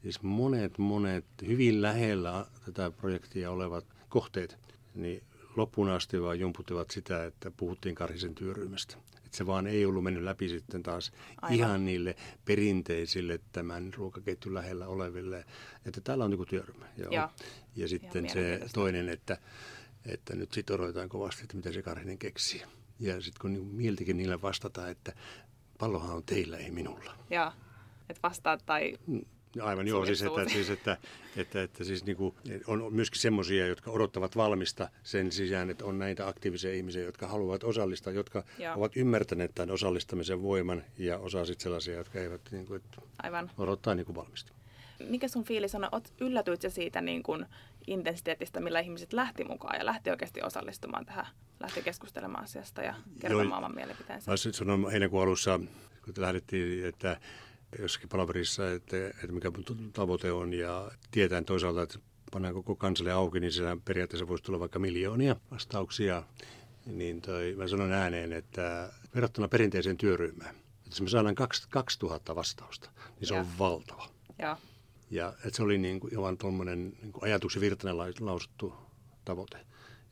siis 0.03 0.23
monet, 0.23 0.79
monet 0.79 1.25
hyvin 1.47 1.83
lähellä 1.83 2.47
tätä 2.65 2.91
projektia 2.91 3.51
olevat 3.51 3.85
kohteet, 4.09 4.59
niin 4.95 5.23
loppuun 5.57 5.91
asti 5.91 6.23
vaan 6.23 6.41
jumputtivat 6.41 6.91
sitä, 6.91 7.25
että 7.25 7.51
puhuttiin 7.51 7.95
Karhisen 7.95 8.35
työryhmästä. 8.35 8.97
Että 9.17 9.37
se 9.37 9.47
vaan 9.47 9.67
ei 9.67 9.87
ollut 9.87 10.05
mennyt 10.05 10.23
läpi 10.23 10.49
sitten 10.49 10.83
taas 10.83 11.13
Aivan. 11.43 11.59
ihan 11.59 11.85
niille 11.85 12.17
perinteisille 12.45 13.41
tämän 13.53 13.95
ruokaketjun 13.95 14.55
lähellä 14.55 14.87
oleville, 14.87 15.45
että 15.87 16.01
täällä 16.01 16.25
on 16.25 16.33
joku 16.33 16.47
työryhmä. 16.47 16.87
Joo. 16.97 17.11
Ja, 17.11 17.31
ja 17.77 17.89
sitten 17.89 18.31
se 18.31 18.61
toinen, 18.73 19.09
että, 19.09 19.39
että 20.07 20.37
nyt 20.37 20.53
sitten 20.53 20.77
odotetaan 20.77 21.09
kovasti, 21.09 21.43
että 21.43 21.57
mitä 21.57 21.73
se 21.73 21.83
Karhinen 21.83 22.19
keksii. 22.19 22.63
Ja 23.03 23.21
sitten 23.21 23.41
kun 23.41 23.53
niin 23.53 23.67
mieltikin 23.67 24.17
niille 24.17 24.43
vastata, 24.43 24.89
että 24.89 25.13
pallohan 25.79 26.17
on 26.17 26.23
teillä, 26.25 26.57
ei 26.57 26.71
minulla. 26.71 27.15
Joo, 27.31 27.53
että 28.09 28.23
vastaa 28.23 28.59
tai... 28.59 28.99
Mm, 29.07 29.25
aivan 29.61 29.89
joo, 29.89 30.07
siis 30.07 30.23
että, 30.23 30.49
siis, 30.49 30.71
että, 30.71 30.97
että, 31.37 31.63
että 31.63 31.85
siis 31.85 32.05
niin 32.05 32.17
kuin, 32.17 32.35
on 32.67 32.93
myöskin 32.93 33.21
semmoisia, 33.21 33.67
jotka 33.67 33.91
odottavat 33.91 34.37
valmista 34.37 34.89
sen 35.03 35.33
sisään, 35.33 35.71
että 35.71 35.85
on 35.85 35.99
näitä 35.99 36.29
aktiivisia 36.29 36.73
ihmisiä, 36.73 37.03
jotka 37.03 37.27
haluavat 37.27 37.65
osallistaa, 37.65 38.13
jotka 38.13 38.45
joo. 38.59 38.75
ovat 38.77 38.97
ymmärtäneet 38.97 39.55
tämän 39.55 39.71
osallistamisen 39.71 40.43
voiman 40.43 40.85
ja 40.99 41.19
osa 41.19 41.45
sitten 41.45 41.63
sellaisia, 41.63 41.97
jotka 41.97 42.21
eivät 42.21 42.41
niin 42.51 42.67
kuin, 42.67 42.77
että 42.77 43.03
Aivan. 43.23 43.51
odottaa 43.59 43.95
niin 43.95 44.07
kuin 44.07 44.17
valmista. 44.17 44.53
Mikä 45.09 45.29
sun 45.29 45.45
fiilis 45.45 45.75
on? 45.75 45.89
Yllätyit 46.21 46.61
siitä 46.69 47.01
niin 47.01 47.23
kuin 47.23 47.47
intensiteetistä, 47.87 48.61
millä 48.61 48.81
ihmiset 48.81 49.13
lähti 49.13 49.45
mukaan 49.45 49.79
ja 49.79 49.87
lähti 49.87 50.11
oikeasti 50.11 50.43
osallistumaan 50.43 51.07
tähän, 51.07 51.27
lähti 51.61 51.83
keskustelemaan 51.83 52.45
asiasta 52.45 52.83
ja 52.83 52.95
kertomaan 53.21 53.65
oman 53.65 53.75
mielipiteensä. 53.75 54.31
Mä 54.31 54.37
sanoin 54.37 54.91
heinäkuun 54.91 55.23
alussa, 55.23 55.61
kun 56.05 56.15
lähdettiin, 56.17 56.87
että 56.87 57.21
jossakin 57.79 58.09
palaverissa, 58.09 58.73
että, 58.73 59.07
että 59.07 59.33
mikä 59.33 59.51
tavoite 59.93 60.33
on 60.33 60.55
ja 60.55 60.91
tietään 61.11 61.45
toisaalta, 61.45 61.83
että 61.83 61.99
pannaan 62.33 62.55
koko 62.55 62.77
kansalle 62.77 63.13
auki, 63.13 63.41
niin 63.41 63.53
siellä 63.53 63.77
periaatteessa 63.85 64.29
voisi 64.29 64.45
tulla 64.45 64.61
vaikka 64.61 64.79
miljoonia 64.79 65.37
vastauksia. 65.51 66.23
Niin 66.87 67.21
toi, 67.21 67.55
mä 67.59 67.69
sanon 67.69 67.93
ääneen, 67.93 68.33
että 68.33 68.93
verrattuna 69.15 69.49
perinteiseen 69.49 69.97
työryhmään, 69.97 70.55
että 70.55 70.89
jos 70.91 71.01
me 71.01 71.09
saadaan 71.09 71.35
2000 71.71 72.35
vastausta, 72.35 72.91
niin 73.21 73.29
se 73.29 73.35
ja. 73.35 73.41
on 73.41 73.47
valtava. 73.59 74.09
Ja. 74.39 74.57
Ja 75.13 75.29
että 75.29 75.57
se 75.57 75.63
oli 75.63 75.79
niin 75.79 76.01
kuin, 76.01 76.17
vaan 76.17 76.39
tuommoinen 76.39 76.93
niin 77.03 77.13
ajatuksen 77.21 77.61
virtainen 77.61 77.99
lausuttu 78.21 78.75
tavoite. 79.25 79.57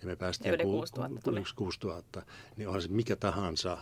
Ja 0.01 0.07
me 0.07 0.17
päästiin 0.17 0.55
yli 0.55 0.63
6000 0.63 1.21
tuli. 1.25 1.43
6000. 1.57 2.23
Niin 2.57 2.69
onhan 2.69 2.83
se 2.83 2.89
mikä 2.89 3.17
tahansa 3.17 3.79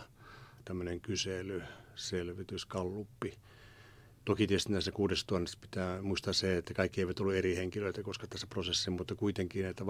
tämmöinen 0.65 1.01
kysely, 1.01 1.63
selvitys, 1.95 2.65
kalluppi. 2.65 3.37
Toki 4.25 4.47
tietysti 4.47 4.71
näissä 4.71 4.91
kuudessa 4.91 5.27
tuhannessa 5.27 5.57
pitää 5.61 6.01
muistaa 6.01 6.33
se, 6.33 6.57
että 6.57 6.73
kaikki 6.73 7.01
eivät 7.01 7.19
ole 7.19 7.37
eri 7.37 7.55
henkilöitä 7.55 8.03
koska 8.03 8.27
tässä 8.27 8.47
prosessissa, 8.47 8.91
mutta 8.91 9.15
kuitenkin 9.15 9.65
että 9.65 9.83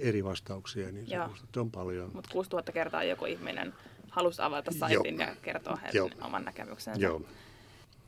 eri, 0.00 0.24
vastauksia, 0.24 0.92
niin 0.92 1.06
se 1.52 1.60
on 1.60 1.70
paljon. 1.70 2.10
Mutta 2.14 2.30
6000 2.32 2.72
kertaa 2.72 3.04
joku 3.04 3.24
ihminen 3.24 3.74
halusi 4.10 4.42
avata 4.42 4.70
saitin 4.72 5.20
Joo. 5.20 5.28
ja 5.28 5.36
kertoa 5.42 5.76
heidän 5.76 6.22
oman 6.22 6.44
näkemyksensä. 6.44 7.00
Joo. 7.00 7.22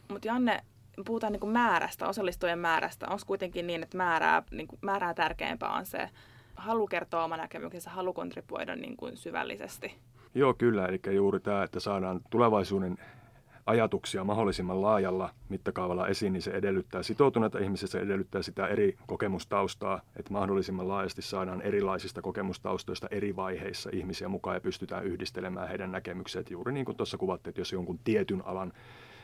Mutta 0.08 0.28
Janne, 0.28 0.64
puhutaan 1.04 1.32
niin 1.32 1.40
kuin 1.40 1.52
määrästä, 1.52 2.08
osallistujien 2.08 2.58
määrästä, 2.58 3.06
onko 3.10 3.22
kuitenkin 3.26 3.66
niin, 3.66 3.82
että 3.82 3.96
määrää, 3.96 4.42
niin 4.50 4.68
kuin, 4.68 4.78
määrää 4.82 5.14
tärkeämpää 5.14 5.70
on 5.70 5.86
se 5.86 6.10
halu 6.56 6.86
kertoa 6.86 7.24
oma 7.24 7.36
näkemyksensä, 7.36 7.90
halu 7.90 8.12
kontribuoida 8.12 8.76
niin 8.76 8.96
kuin 8.96 9.16
syvällisesti? 9.16 9.94
Joo, 10.34 10.54
kyllä. 10.54 10.86
Eli 10.86 11.00
juuri 11.14 11.40
tämä, 11.40 11.62
että 11.62 11.80
saadaan 11.80 12.20
tulevaisuuden 12.30 12.98
ajatuksia 13.66 14.24
mahdollisimman 14.24 14.82
laajalla 14.82 15.30
mittakaavalla 15.48 16.08
esiin, 16.08 16.32
niin 16.32 16.42
se 16.42 16.50
edellyttää 16.50 17.02
sitoutuneita 17.02 17.58
ihmisiä, 17.58 17.88
se 17.88 17.98
edellyttää 17.98 18.42
sitä 18.42 18.66
eri 18.66 18.96
kokemustaustaa, 19.06 20.00
että 20.16 20.32
mahdollisimman 20.32 20.88
laajasti 20.88 21.22
saadaan 21.22 21.62
erilaisista 21.62 22.22
kokemustaustoista 22.22 23.08
eri 23.10 23.36
vaiheissa 23.36 23.90
ihmisiä 23.92 24.28
mukaan 24.28 24.56
ja 24.56 24.60
pystytään 24.60 25.04
yhdistelemään 25.04 25.68
heidän 25.68 25.92
näkemykset 25.92 26.50
juuri 26.50 26.72
niin 26.72 26.86
kuin 26.86 26.96
tuossa 26.96 27.18
kuvattiin, 27.18 27.50
että 27.50 27.60
jos 27.60 27.72
jonkun 27.72 27.98
tietyn 28.04 28.42
alan 28.46 28.72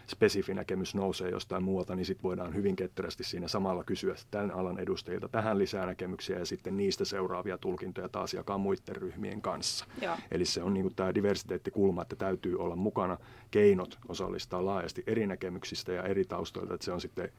spesifi 0.06 0.54
näkemys 0.54 0.94
nousee 0.94 1.30
jostain 1.30 1.62
muualta, 1.62 1.96
niin 1.96 2.06
sitten 2.06 2.22
voidaan 2.22 2.54
hyvin 2.54 2.76
ketterästi 2.76 3.24
siinä 3.24 3.48
samalla 3.48 3.84
kysyä 3.84 4.14
tämän 4.30 4.50
alan 4.50 4.78
edustajilta 4.78 5.28
tähän 5.28 5.58
lisää 5.58 5.86
näkemyksiä 5.86 6.38
ja 6.38 6.46
sitten 6.46 6.76
niistä 6.76 7.04
seuraavia 7.04 7.58
tulkintoja 7.58 8.08
taas 8.08 8.34
jakaa 8.34 8.58
muiden 8.58 8.96
ryhmien 8.96 9.42
kanssa. 9.42 9.84
Joo. 10.02 10.16
Eli 10.30 10.44
se 10.44 10.62
on 10.62 10.74
niin 10.74 10.94
tämä 10.94 11.14
diversiteettikulma, 11.14 12.02
että 12.02 12.16
täytyy 12.16 12.56
olla 12.56 12.76
mukana 12.76 13.18
keinot 13.50 13.98
osallistaa 14.08 14.64
laajasti 14.64 15.02
eri 15.06 15.26
näkemyksistä 15.26 15.92
ja 15.92 16.02
eri 16.02 16.24
taustoilta, 16.24 16.74
että 16.74 16.84
se 16.84 16.92
on 16.92 17.00
sitten 17.00 17.32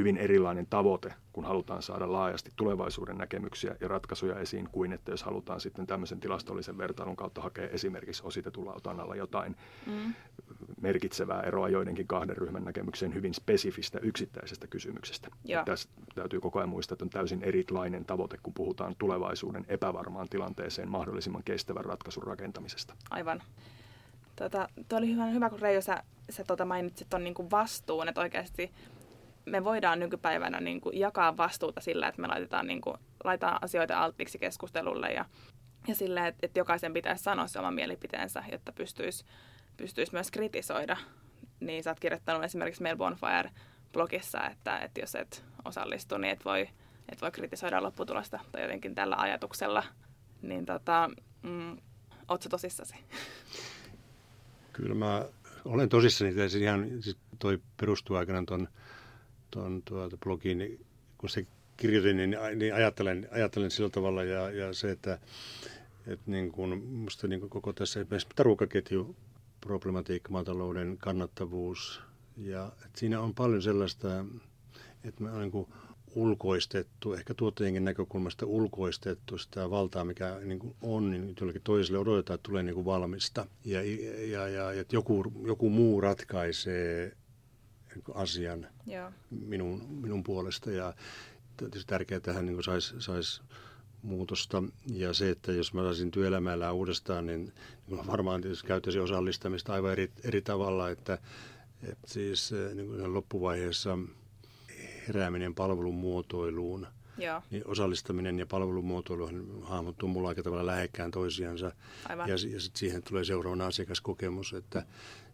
hyvin 0.00 0.16
erilainen 0.16 0.66
tavoite, 0.66 1.14
kun 1.32 1.44
halutaan 1.44 1.82
saada 1.82 2.12
laajasti 2.12 2.50
tulevaisuuden 2.56 3.18
näkemyksiä 3.18 3.76
ja 3.80 3.88
ratkaisuja 3.88 4.38
esiin, 4.38 4.68
kuin 4.72 4.92
että 4.92 5.10
jos 5.10 5.22
halutaan 5.22 5.60
sitten 5.60 5.86
tämmöisen 5.86 6.20
tilastollisen 6.20 6.78
vertailun 6.78 7.16
kautta 7.16 7.40
hakea 7.40 7.68
esimerkiksi 7.68 8.22
ositetulla 8.26 8.72
otannalla 8.72 9.16
jotain 9.16 9.56
mm. 9.86 10.14
merkitsevää 10.80 11.42
eroa 11.42 11.68
joidenkin 11.68 12.06
kahden 12.06 12.36
ryhmän 12.36 12.64
näkemykseen 12.64 13.14
hyvin 13.14 13.34
spesifistä 13.34 13.98
yksittäisestä 13.98 14.66
kysymyksestä. 14.66 15.28
Tässä 15.64 15.88
täytyy 16.14 16.40
koko 16.40 16.58
ajan 16.58 16.68
muistaa, 16.68 16.94
että 16.94 17.04
on 17.04 17.10
täysin 17.10 17.42
erilainen 17.42 18.04
tavoite, 18.04 18.38
kun 18.42 18.54
puhutaan 18.54 18.94
tulevaisuuden 18.98 19.64
epävarmaan 19.68 20.28
tilanteeseen 20.28 20.88
mahdollisimman 20.90 21.44
kestävän 21.44 21.84
ratkaisun 21.84 22.22
rakentamisesta. 22.22 22.94
Aivan. 23.10 23.42
Tota, 24.36 24.68
tuo 24.88 24.98
oli 24.98 25.12
hyvä, 25.12 25.26
hyvä 25.26 25.50
kun 25.50 25.60
Reijo, 25.60 25.80
sä, 25.80 26.02
sä 26.30 26.44
tota 26.44 26.64
mainitsit 26.64 27.10
tuon 27.10 27.24
niin 27.24 27.50
vastuun, 27.50 28.08
että 28.08 28.20
oikeasti 28.20 28.70
me 29.50 29.64
voidaan 29.64 29.98
nykypäivänä 29.98 30.60
niin 30.60 30.80
kuin 30.80 30.98
jakaa 30.98 31.36
vastuuta 31.36 31.80
sillä, 31.80 32.08
että 32.08 32.20
me 32.20 32.28
laitetaan, 32.28 32.66
niin 32.66 32.80
kuin, 32.80 32.96
laitetaan 33.24 33.58
asioita 33.62 33.98
alttiiksi 33.98 34.38
keskustelulle 34.38 35.12
ja, 35.12 35.24
ja 35.88 35.94
sillä, 35.94 36.26
että, 36.26 36.38
että 36.42 36.58
jokaisen 36.58 36.92
pitäisi 36.92 37.24
sanoa 37.24 37.46
se 37.46 37.58
oma 37.58 37.70
mielipiteensä, 37.70 38.44
jotta 38.52 38.72
pystyisi, 38.72 39.24
pystyisi 39.76 40.12
myös 40.12 40.30
kritisoida. 40.30 40.96
Niin 41.60 41.82
sä 41.82 41.90
oot 41.90 42.00
kirjoittanut 42.00 42.44
esimerkiksi 42.44 42.82
meillä 42.82 42.98
Bonfire-blogissa, 42.98 44.50
että, 44.50 44.78
että 44.78 45.00
jos 45.00 45.14
et 45.14 45.44
osallistu, 45.64 46.18
niin 46.18 46.32
et 46.32 46.44
voi, 46.44 46.68
et 47.08 47.22
voi 47.22 47.30
kritisoida 47.30 47.82
lopputulosta 47.82 48.40
tai 48.52 48.62
jotenkin 48.62 48.94
tällä 48.94 49.16
ajatuksella. 49.18 49.84
Niin 50.42 50.66
tota, 50.66 51.10
mm, 51.42 51.76
ootko 52.28 52.48
tosissasi? 52.48 52.94
Kyllä 54.72 54.94
mä 54.94 55.24
olen 55.64 55.88
tosissani. 55.88 56.34
Ihan, 56.60 57.02
siis 57.02 57.18
toi 57.38 57.58
perustuu 57.76 58.16
aikanaan 58.16 58.46
tuon 58.46 58.68
tuon 59.50 59.82
tuota 59.84 60.16
blogiin, 60.16 60.58
niin 60.58 60.86
kun 61.18 61.28
se 61.28 61.46
kirjoitin, 61.76 62.16
niin, 62.16 62.36
niin 62.56 62.74
ajattelen, 62.74 63.28
ajattelen 63.30 63.70
sillä 63.70 63.90
tavalla 63.90 64.24
ja, 64.24 64.50
ja 64.50 64.72
se, 64.72 64.90
että, 64.90 65.18
että 66.06 66.30
niin 66.30 66.52
kuin, 66.52 66.84
musta 66.84 67.28
niin 67.28 67.40
kuin 67.40 67.50
koko 67.50 67.72
tässä 67.72 68.00
esimerkiksi 68.00 68.28
ruokaketju 68.38 69.16
problematiikka, 69.60 70.30
maatalouden 70.30 70.98
kannattavuus 70.98 72.00
ja 72.36 72.72
että 72.84 73.00
siinä 73.00 73.20
on 73.20 73.34
paljon 73.34 73.62
sellaista, 73.62 74.24
että 75.04 75.22
me 75.22 75.30
on 75.30 75.40
niin 75.40 75.50
kuin 75.50 75.68
ulkoistettu, 76.14 77.14
ehkä 77.14 77.34
tuottajienkin 77.34 77.84
näkökulmasta 77.84 78.46
ulkoistettu 78.46 79.38
sitä 79.38 79.70
valtaa, 79.70 80.04
mikä 80.04 80.40
niin 80.44 80.74
on, 80.82 81.10
niin 81.10 81.34
jollekin 81.40 81.62
toiselle 81.62 81.98
odotetaan, 81.98 82.34
että 82.34 82.48
tulee 82.48 82.62
niin 82.62 82.74
kuin 82.74 82.84
valmista. 82.84 83.46
Ja, 83.64 83.82
ja, 83.82 84.48
ja, 84.48 84.72
ja 84.72 84.80
että 84.80 84.96
joku, 84.96 85.32
joku 85.46 85.70
muu 85.70 86.00
ratkaisee 86.00 87.16
asian 88.14 88.66
Joo. 88.86 89.12
Minun, 89.30 89.86
minun 89.90 90.24
puolesta. 90.24 90.70
Ja 90.70 90.94
tietysti 91.56 91.88
tärkeää 91.88 92.20
tähän 92.20 92.46
niin 92.46 92.64
saisi 92.64 92.94
sais 92.98 93.42
muutosta. 94.02 94.62
Ja 94.86 95.14
se, 95.14 95.30
että 95.30 95.52
jos 95.52 95.74
mä 95.74 95.82
saisin 95.82 96.10
työelämällä 96.10 96.72
uudestaan, 96.72 97.26
niin, 97.26 97.52
niin 97.86 98.06
varmaan 98.06 98.40
tietysti 98.40 98.66
käyttäisin 98.66 99.02
osallistamista 99.02 99.72
aivan 99.72 99.92
eri, 99.92 100.12
eri 100.24 100.42
tavalla. 100.42 100.90
Että, 100.90 101.18
että 101.82 102.08
siis 102.08 102.52
eh, 102.52 102.74
niin 102.74 102.86
kuin 102.86 103.14
loppuvaiheessa 103.14 103.98
herääminen 105.08 105.54
palvelun 105.54 105.94
muotoiluun– 105.94 106.86
Joo. 107.20 107.42
niin 107.50 107.66
osallistaminen 107.66 108.38
ja 108.38 108.46
palvelumuotoilu 108.46 109.28
hahmottuu 109.62 110.08
mulla 110.08 110.28
aika 110.28 110.42
tavalla 110.42 110.66
lähekkään 110.66 111.10
toisiansa. 111.10 111.72
Aivan. 112.08 112.28
Ja, 112.28 112.34
ja 112.34 112.60
sitten 112.60 112.78
siihen 112.78 113.02
tulee 113.02 113.24
seuraavana 113.24 113.66
asiakaskokemus, 113.66 114.52
että 114.52 114.86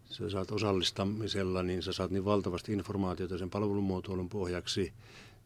sä 0.05 0.31
saat 0.31 0.51
osallistamisella, 0.51 1.63
niin 1.63 1.83
sä 1.83 1.93
saat 1.93 2.11
niin 2.11 2.25
valtavasti 2.25 2.73
informaatiota 2.73 3.39
sen 3.39 3.51
palvelumuotoilun 3.51 4.29
pohjaksi 4.29 4.93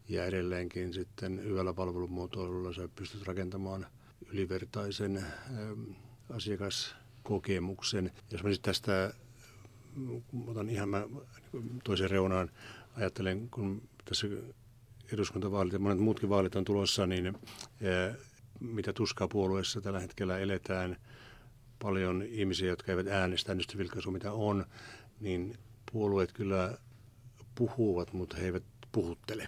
ja 0.09 0.25
edelleenkin 0.25 0.93
sitten 0.93 1.43
hyvällä 1.43 1.73
palvelumuotoilulla 1.73 2.73
sä 2.73 2.89
pystyt 2.95 3.27
rakentamaan 3.27 3.87
ylivertaisen 4.31 5.17
ä, 5.17 5.23
asiakaskokemuksen. 6.29 8.11
Jos 8.31 8.43
mä 8.43 8.49
sitten 8.49 8.73
tästä 8.73 9.13
otan 10.47 10.69
ihan 10.69 10.89
mä 10.89 11.07
toisen 11.83 12.09
reunaan, 12.09 12.49
ajattelen, 12.97 13.49
kun 13.49 13.81
tässä 14.05 14.27
eduskuntavaalit 15.13 15.73
ja 15.73 15.79
monet 15.79 15.99
muutkin 15.99 16.29
vaalit 16.29 16.55
on 16.55 16.65
tulossa, 16.65 17.07
niin 17.07 17.27
äh, 17.27 18.17
mitä 18.59 18.93
tuskaa 18.93 19.27
puolueessa 19.27 19.81
tällä 19.81 19.99
hetkellä 19.99 20.39
eletään– 20.39 20.97
paljon 21.81 22.23
ihmisiä, 22.29 22.69
jotka 22.69 22.91
eivät 22.91 23.07
äänestä 23.07 23.51
äänestysvilkaisu, 23.51 24.11
mitä 24.11 24.31
on, 24.31 24.65
niin 25.19 25.57
puolueet 25.91 26.31
kyllä 26.31 26.77
puhuvat, 27.55 28.13
mutta 28.13 28.37
he 28.37 28.45
eivät 28.45 28.63
puhuttele. 28.91 29.47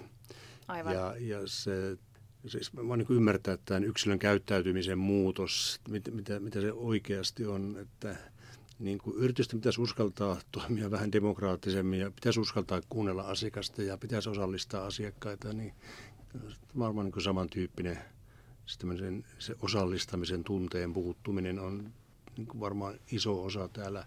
Aivan. 0.68 0.94
Ja, 0.94 1.16
ja 1.20 1.40
se, 1.46 1.98
siis 2.48 2.74
mä 2.74 2.98
niin 2.98 3.08
ymmärtää 3.10 3.54
että 3.54 3.66
tämän 3.66 3.84
yksilön 3.84 4.20
käyttäytymisen 4.20 4.98
muutos, 4.98 5.82
mit, 5.90 6.10
mitä, 6.14 6.40
mitä 6.40 6.62
se 6.62 6.72
oikeasti 6.72 7.46
on, 7.46 7.78
että 7.82 8.16
niin 8.84 8.98
kuin 8.98 9.18
yritysten 9.18 9.60
pitäisi 9.60 9.82
uskaltaa 9.82 10.38
toimia 10.52 10.92
vähän 10.92 11.12
demokraattisemmin 11.12 12.00
ja 12.00 12.12
pitäisi 12.12 12.40
uskaltaa 12.40 12.82
kuunnella 12.90 13.24
asiakasta 13.24 13.82
ja 13.82 13.98
pitäisi 13.98 14.30
osallistaa 14.30 14.86
asiakkaita, 14.86 15.54
niin 15.54 15.74
varmaan 16.80 17.06
niin 17.06 17.24
samantyyppinen 17.24 18.00
se 19.40 19.56
osallistamisen 19.62 20.44
tunteen 20.44 20.94
puuttuminen 20.94 21.60
on 21.60 21.94
niin 22.38 22.48
kuin 22.48 22.60
varmaan 22.60 23.00
iso 23.12 23.44
osa 23.44 23.68
täällä, 23.68 24.06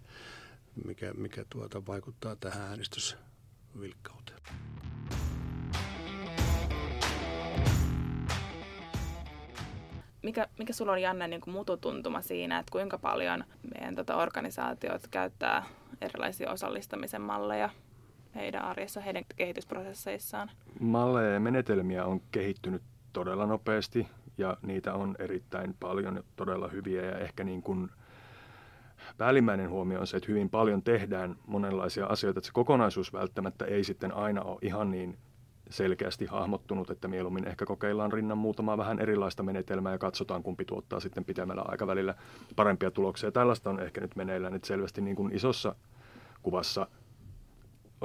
mikä, 0.85 1.13
mikä 1.15 1.45
tuota 1.51 1.87
vaikuttaa 1.87 2.37
tähän 2.37 2.63
äänestysvilkkauteen. 2.63 4.41
Mikä, 10.27 10.49
mikä 10.59 10.73
sulla 10.73 10.93
on 10.93 11.03
Janne 11.03 11.29
niin 11.29 11.41
mututuntuma 11.47 12.23
siinä, 12.23 12.59
että 12.59 12.73
kuinka 12.73 12.99
paljon 12.99 13.45
meidän 13.75 13.95
tota, 13.95 14.17
organisaatiot 14.17 15.03
käyttää 15.11 15.65
erilaisia 16.01 16.51
osallistamisen 16.51 17.21
malleja 17.23 17.71
heidän 18.35 18.63
arjessa, 18.63 19.01
heidän 19.01 19.25
kehitysprosesseissaan? 19.37 20.51
Malleja 20.81 21.31
ja 21.31 21.41
menetelmiä 21.41 22.05
on 22.05 22.21
kehittynyt 22.31 22.83
todella 23.13 23.47
nopeasti 23.47 24.07
ja 24.39 24.57
niitä 24.63 24.95
on 24.95 25.17
erittäin 25.19 25.75
paljon 25.81 26.25
todella 26.37 26.69
hyviä 26.69 27.03
ja 27.03 27.19
ehkä 27.19 27.45
niin 27.45 27.63
kuin– 27.63 27.89
päällimmäinen 29.19 29.71
huomio 29.71 30.01
on 30.01 30.07
se, 30.07 30.17
että 30.17 30.29
hyvin 30.29 30.51
paljon 30.51 30.83
tehdään 30.83 31.37
monenlaisia 31.47 32.07
asioita, 32.07 32.39
että 32.39 32.47
se 32.47 32.53
kokonaisuus 32.53 33.13
välttämättä 33.13 33.65
ei 33.65 33.85
sitten 33.85 34.15
aina 34.15 34.43
ole 34.43 34.59
ihan 34.63 34.91
niin 34.91 35.19
selkeästi 35.71 36.27
hahmottunut, 36.27 36.91
että 36.91 37.09
mieluummin 37.09 37.49
ehkä 37.49 37.67
kokeillaan 37.67 38.13
rinnan 38.13 38.39
muutamaa 38.39 38.79
vähän 38.79 38.99
erilaista 38.99 39.43
menetelmää 39.43 39.93
ja 39.93 39.99
katsotaan, 39.99 40.43
kumpi 40.43 40.65
tuottaa 40.65 41.01
sitten 41.01 41.25
pitemmällä 41.25 41.63
aikavälillä 41.69 42.15
parempia 42.57 42.91
tuloksia. 42.91 43.33
Tällaista 43.33 43.71
on 43.71 43.81
ehkä 43.81 44.01
nyt 44.01 44.17
meneillään, 44.17 44.55
että 44.55 44.69
selvästi 44.69 45.01
niin 45.01 45.17
kuin 45.17 45.35
isossa 45.35 45.75
kuvassa 46.43 46.87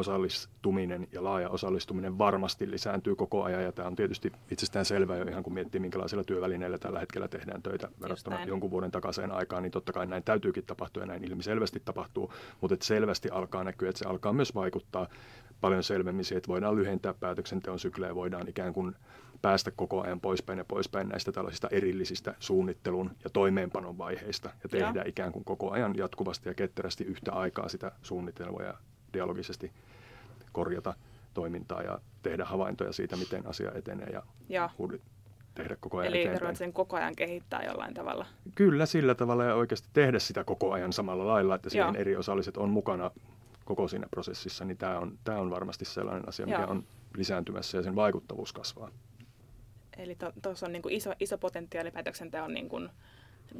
osallistuminen 0.01 1.07
ja 1.11 1.23
laaja 1.23 1.49
osallistuminen 1.49 2.17
varmasti 2.17 2.71
lisääntyy 2.71 3.15
koko 3.15 3.43
ajan. 3.43 3.63
Ja 3.63 3.71
tämä 3.71 3.87
on 3.87 3.95
tietysti 3.95 4.31
itsestään 4.51 4.85
selvää 4.85 5.17
jo 5.17 5.25
ihan 5.25 5.43
kun 5.43 5.53
miettii, 5.53 5.79
minkälaisilla 5.79 6.23
työvälineillä 6.23 6.77
tällä 6.77 6.99
hetkellä 6.99 7.27
tehdään 7.27 7.61
töitä 7.61 7.89
verrattuna 8.01 8.43
jonkun 8.45 8.71
vuoden 8.71 8.91
takaiseen 8.91 9.31
aikaan, 9.31 9.63
niin 9.63 9.71
totta 9.71 9.93
kai 9.93 10.07
näin 10.07 10.23
täytyykin 10.23 10.65
tapahtua 10.65 11.03
ja 11.03 11.07
näin 11.07 11.23
ilmiselvästi 11.23 11.81
tapahtuu. 11.85 12.33
Mutta 12.61 12.73
että 12.73 12.85
selvästi 12.85 13.29
alkaa 13.29 13.63
näkyä, 13.63 13.89
että 13.89 13.99
se 13.99 14.05
alkaa 14.05 14.33
myös 14.33 14.55
vaikuttaa 14.55 15.07
paljon 15.61 15.83
selvemmin 15.83 16.25
siihen, 16.25 16.37
että 16.37 16.47
voidaan 16.47 16.75
lyhentää 16.75 17.13
päätöksenteon 17.13 17.79
syklejä, 17.79 18.15
voidaan 18.15 18.47
ikään 18.47 18.73
kuin 18.73 18.95
päästä 19.41 19.71
koko 19.71 20.01
ajan 20.01 20.19
poispäin 20.19 20.57
ja 20.57 20.65
poispäin 20.65 21.09
näistä 21.09 21.31
tällaisista 21.31 21.67
erillisistä 21.71 22.35
suunnittelun 22.39 23.11
ja 23.23 23.29
toimeenpanon 23.29 23.97
vaiheista 23.97 24.49
ja 24.63 24.69
tehdä 24.69 25.01
ja. 25.01 25.03
ikään 25.05 25.31
kuin 25.31 25.45
koko 25.45 25.71
ajan 25.71 25.97
jatkuvasti 25.97 26.49
ja 26.49 26.53
ketterästi 26.53 27.03
yhtä 27.03 27.31
aikaa 27.31 27.69
sitä 27.69 27.91
suunnittelua 28.01 28.63
ja 28.63 28.73
dialogisesti 29.13 29.71
korjata 30.51 30.93
toimintaa 31.33 31.81
ja 31.81 31.99
tehdä 32.23 32.45
havaintoja 32.45 32.93
siitä, 32.93 33.15
miten 33.15 33.47
asia 33.47 33.71
etenee 33.75 34.07
ja, 34.07 34.23
ja. 34.49 34.69
tehdä 35.55 35.75
koko 35.79 35.97
ajan 35.97 36.13
Eli 36.13 36.21
eteenpäin. 36.21 36.55
sen 36.55 36.73
koko 36.73 36.97
ajan 36.97 37.15
kehittää 37.15 37.63
jollain 37.63 37.93
tavalla. 37.93 38.25
Kyllä, 38.55 38.85
sillä 38.85 39.15
tavalla 39.15 39.43
ja 39.43 39.55
oikeasti 39.55 39.87
tehdä 39.93 40.19
sitä 40.19 40.43
koko 40.43 40.71
ajan 40.71 40.93
samalla 40.93 41.27
lailla, 41.27 41.55
että 41.55 41.69
siihen 41.69 41.95
eri 41.95 42.15
osalliset 42.15 42.57
on 42.57 42.69
mukana 42.69 43.11
koko 43.65 43.87
siinä 43.87 44.07
prosessissa, 44.11 44.65
niin 44.65 44.77
tämä 44.77 44.99
on, 44.99 45.17
tämä 45.23 45.39
on 45.39 45.49
varmasti 45.49 45.85
sellainen 45.85 46.29
asia, 46.29 46.45
mikä 46.45 46.61
Joo. 46.61 46.71
on 46.71 46.83
lisääntymässä 47.17 47.77
ja 47.77 47.83
sen 47.83 47.95
vaikuttavuus 47.95 48.53
kasvaa. 48.53 48.91
Eli 49.97 50.15
tuossa 50.15 50.65
to, 50.65 50.65
on 50.65 50.71
niin 50.71 50.81
kuin 50.81 50.95
iso, 50.95 51.13
iso 51.19 51.37
potentiaali 51.37 51.91
päätöksenteon 51.91 52.53
niin 52.53 52.69
kuin 52.69 52.89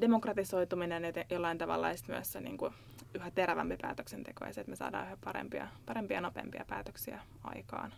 demokratisoituminen 0.01 1.03
ja 1.03 1.11
jollain 1.29 1.57
tavalla 1.57 1.87
myös 2.07 2.31
se 2.31 2.41
niin 2.41 2.57
kuin 2.57 2.73
yhä 3.13 3.31
terävämpi 3.31 3.77
päätöksenteko 3.81 4.45
ja 4.45 4.53
se, 4.53 4.61
että 4.61 4.69
me 4.69 4.75
saadaan 4.75 5.05
yhä 5.05 5.17
parempia, 5.23 5.67
parempia 5.85 6.17
ja 6.17 6.21
nopeampia 6.21 6.65
päätöksiä 6.67 7.19
aikaan. 7.43 7.93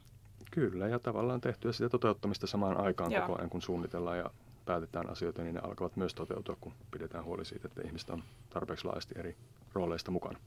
Kyllä, 0.51 0.87
ja 0.87 0.99
tavallaan 0.99 1.41
tehtyä 1.41 1.71
sitä 1.71 1.89
toteuttamista 1.89 2.47
samaan 2.47 2.77
aikaan 2.77 3.11
Joo. 3.11 3.21
koko 3.21 3.39
ajan, 3.39 3.49
kun 3.49 3.61
suunnitellaan 3.61 4.17
ja 4.17 4.29
päätetään 4.65 5.09
asioita, 5.09 5.41
niin 5.41 5.55
ne 5.55 5.61
alkavat 5.63 5.95
myös 5.95 6.13
toteutua, 6.13 6.57
kun 6.61 6.73
pidetään 6.91 7.23
huoli 7.23 7.45
siitä, 7.45 7.67
että 7.67 7.81
ihmiset 7.85 8.09
on 8.09 8.23
tarpeeksi 8.49 8.85
laajasti 8.85 9.15
eri 9.19 9.35
rooleista 9.73 10.11
mukana. 10.11 10.39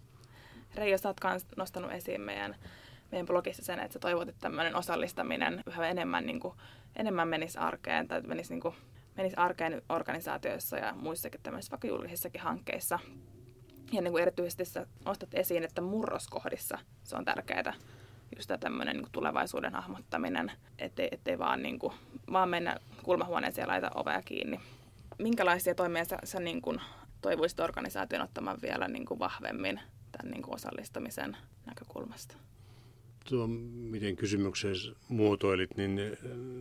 Reijo, 0.74 0.98
sä 0.98 1.08
oot 1.08 1.20
nostanut 1.56 1.92
esiin 1.92 2.20
meidän, 2.20 2.56
meidän 3.12 3.26
blogissa 3.26 3.64
sen, 3.64 3.80
että 3.80 3.92
sä 3.92 3.98
toivot, 3.98 4.28
että 4.28 4.40
tämmöinen 4.40 4.76
osallistaminen 4.76 5.62
yhä 5.66 5.88
enemmän, 5.88 6.26
niin 6.26 6.40
kuin, 6.40 6.54
enemmän 6.96 7.28
menisi 7.28 7.58
arkeen 7.58 8.08
tai 8.08 8.20
menisi, 8.20 8.52
niin 8.52 8.60
kuin, 8.60 8.74
menisi 9.16 9.36
arkeen 9.36 9.82
organisaatioissa 9.88 10.76
ja 10.76 10.94
muissakin 10.94 11.40
tämmöisissä 11.42 11.70
vaikka 11.70 11.88
julkisissakin 11.88 12.40
hankkeissa. 12.40 12.98
Ja 13.92 14.02
niin 14.02 14.12
kuin 14.12 14.22
erityisesti 14.22 14.64
sä 14.64 14.86
nostat 15.04 15.34
esiin, 15.34 15.64
että 15.64 15.80
murroskohdissa 15.80 16.78
se 17.04 17.16
on 17.16 17.24
tärkeää 17.24 17.74
just 18.36 18.50
tämmöinen 18.60 18.96
niin 18.96 19.12
tulevaisuuden 19.12 19.72
hahmottaminen, 19.72 20.52
ettei, 20.78 21.08
ettei 21.12 21.38
vaan, 21.38 21.62
niin 21.62 21.78
kuin, 21.78 21.92
vaan 22.32 22.48
mennä 22.48 22.76
kulmahuoneeseen 23.02 23.62
ja 23.62 23.68
laita 23.68 23.90
ovea 23.94 24.22
kiinni. 24.22 24.60
Minkälaisia 25.18 25.74
toimia 25.74 26.04
sä, 26.04 26.18
sä 26.24 26.40
niin 26.40 26.62
kuin, 26.62 26.80
toivoisit 27.20 27.60
organisaation 27.60 28.22
ottamaan 28.22 28.58
vielä 28.62 28.88
niin 28.88 29.06
kuin 29.06 29.18
vahvemmin 29.18 29.80
tämän 30.12 30.30
niin 30.30 30.42
kuin 30.42 30.54
osallistamisen 30.54 31.36
näkökulmasta? 31.66 32.36
Tuo, 33.28 33.46
miten 33.46 34.16
kysymyksen 34.16 34.74
muotoilit, 35.08 35.76
niin, 35.76 35.96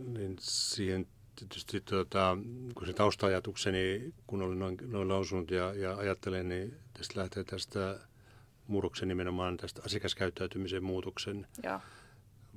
niin 0.06 0.36
siihen 0.40 1.06
tietysti 1.36 1.80
tuota, 1.80 2.38
kun 2.74 2.86
se 2.86 2.92
taustaajatukseni, 2.92 4.14
kun 4.26 4.42
olen 4.42 4.58
noin, 4.58 4.76
noin 4.86 5.08
lausunut 5.08 5.50
ja, 5.50 5.74
ja 5.74 5.96
ajattelen, 5.96 6.48
niin 6.48 6.76
tästä 6.92 7.20
lähtee 7.20 7.44
tästä 7.44 7.98
murroksen 8.66 9.08
nimenomaan 9.08 9.56
tästä 9.56 9.82
asiakaskäyttäytymisen 9.84 10.84
muutoksen 10.84 11.46
ja. 11.62 11.80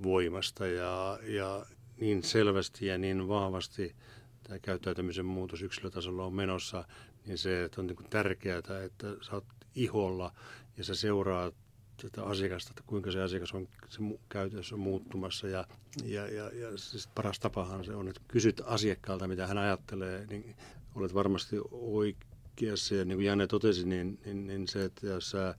voimasta 0.04 0.68
ja, 0.68 1.20
ja 1.24 1.66
niin 1.98 2.24
selvästi 2.24 2.86
ja 2.86 2.98
niin 2.98 3.28
vahvasti 3.28 3.96
tämä 4.44 4.60
käyttäytymisen 4.60 5.26
muutos 5.26 5.62
yksilötasolla 5.62 6.26
on 6.26 6.34
menossa, 6.34 6.86
niin 7.26 7.38
se 7.38 7.64
että 7.64 7.82
on 7.82 7.88
niin 7.88 8.10
tärkeää, 8.10 8.58
että 8.86 9.06
sä 9.22 9.32
oot 9.32 9.46
iholla 9.76 10.32
ja 10.78 10.84
sä 10.84 10.96
seuraat 10.96 11.56
tätä 12.02 12.24
asiakasta, 12.24 12.70
että 12.72 12.84
kuinka 12.88 13.12
se 13.12 13.22
asiakas 13.22 13.54
on 13.54 13.68
se 13.90 14.00
käytössä 14.30 14.76
on 14.76 14.82
muuttumassa. 14.82 15.48
Ja, 15.48 15.66
ja, 16.04 16.28
ja, 16.28 16.44
ja 16.44 16.78
siis 16.78 17.08
paras 17.08 17.40
tapahan 17.40 17.86
se 17.86 17.96
on, 17.96 18.08
että 18.08 18.22
kysyt 18.28 18.62
asiakkaalta, 18.66 19.28
mitä 19.28 19.48
hän 19.48 19.58
ajattelee, 19.58 20.26
niin 20.26 20.56
olet 20.96 21.14
varmasti 21.14 21.56
oikeassa. 21.72 22.96
Ja 22.96 23.06
niin 23.06 23.18
kuin 23.18 23.26
Janne 23.26 23.48
totesi, 23.48 23.88
niin, 23.88 24.20
niin, 24.26 24.48
niin 24.48 24.68
se, 24.68 24.86
että 24.86 25.08
jos 25.08 25.32
sä 25.32 25.56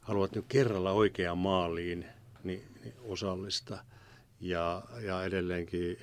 haluat 0.00 0.34
nyt 0.34 0.44
kerralla 0.48 0.92
oikeaan 0.92 1.38
maaliin, 1.38 2.06
niin, 2.44 2.62
niin 2.82 2.94
osallista. 3.00 3.84
Ja, 4.40 4.82
ja 5.00 5.24
edelleenkin 5.24 5.98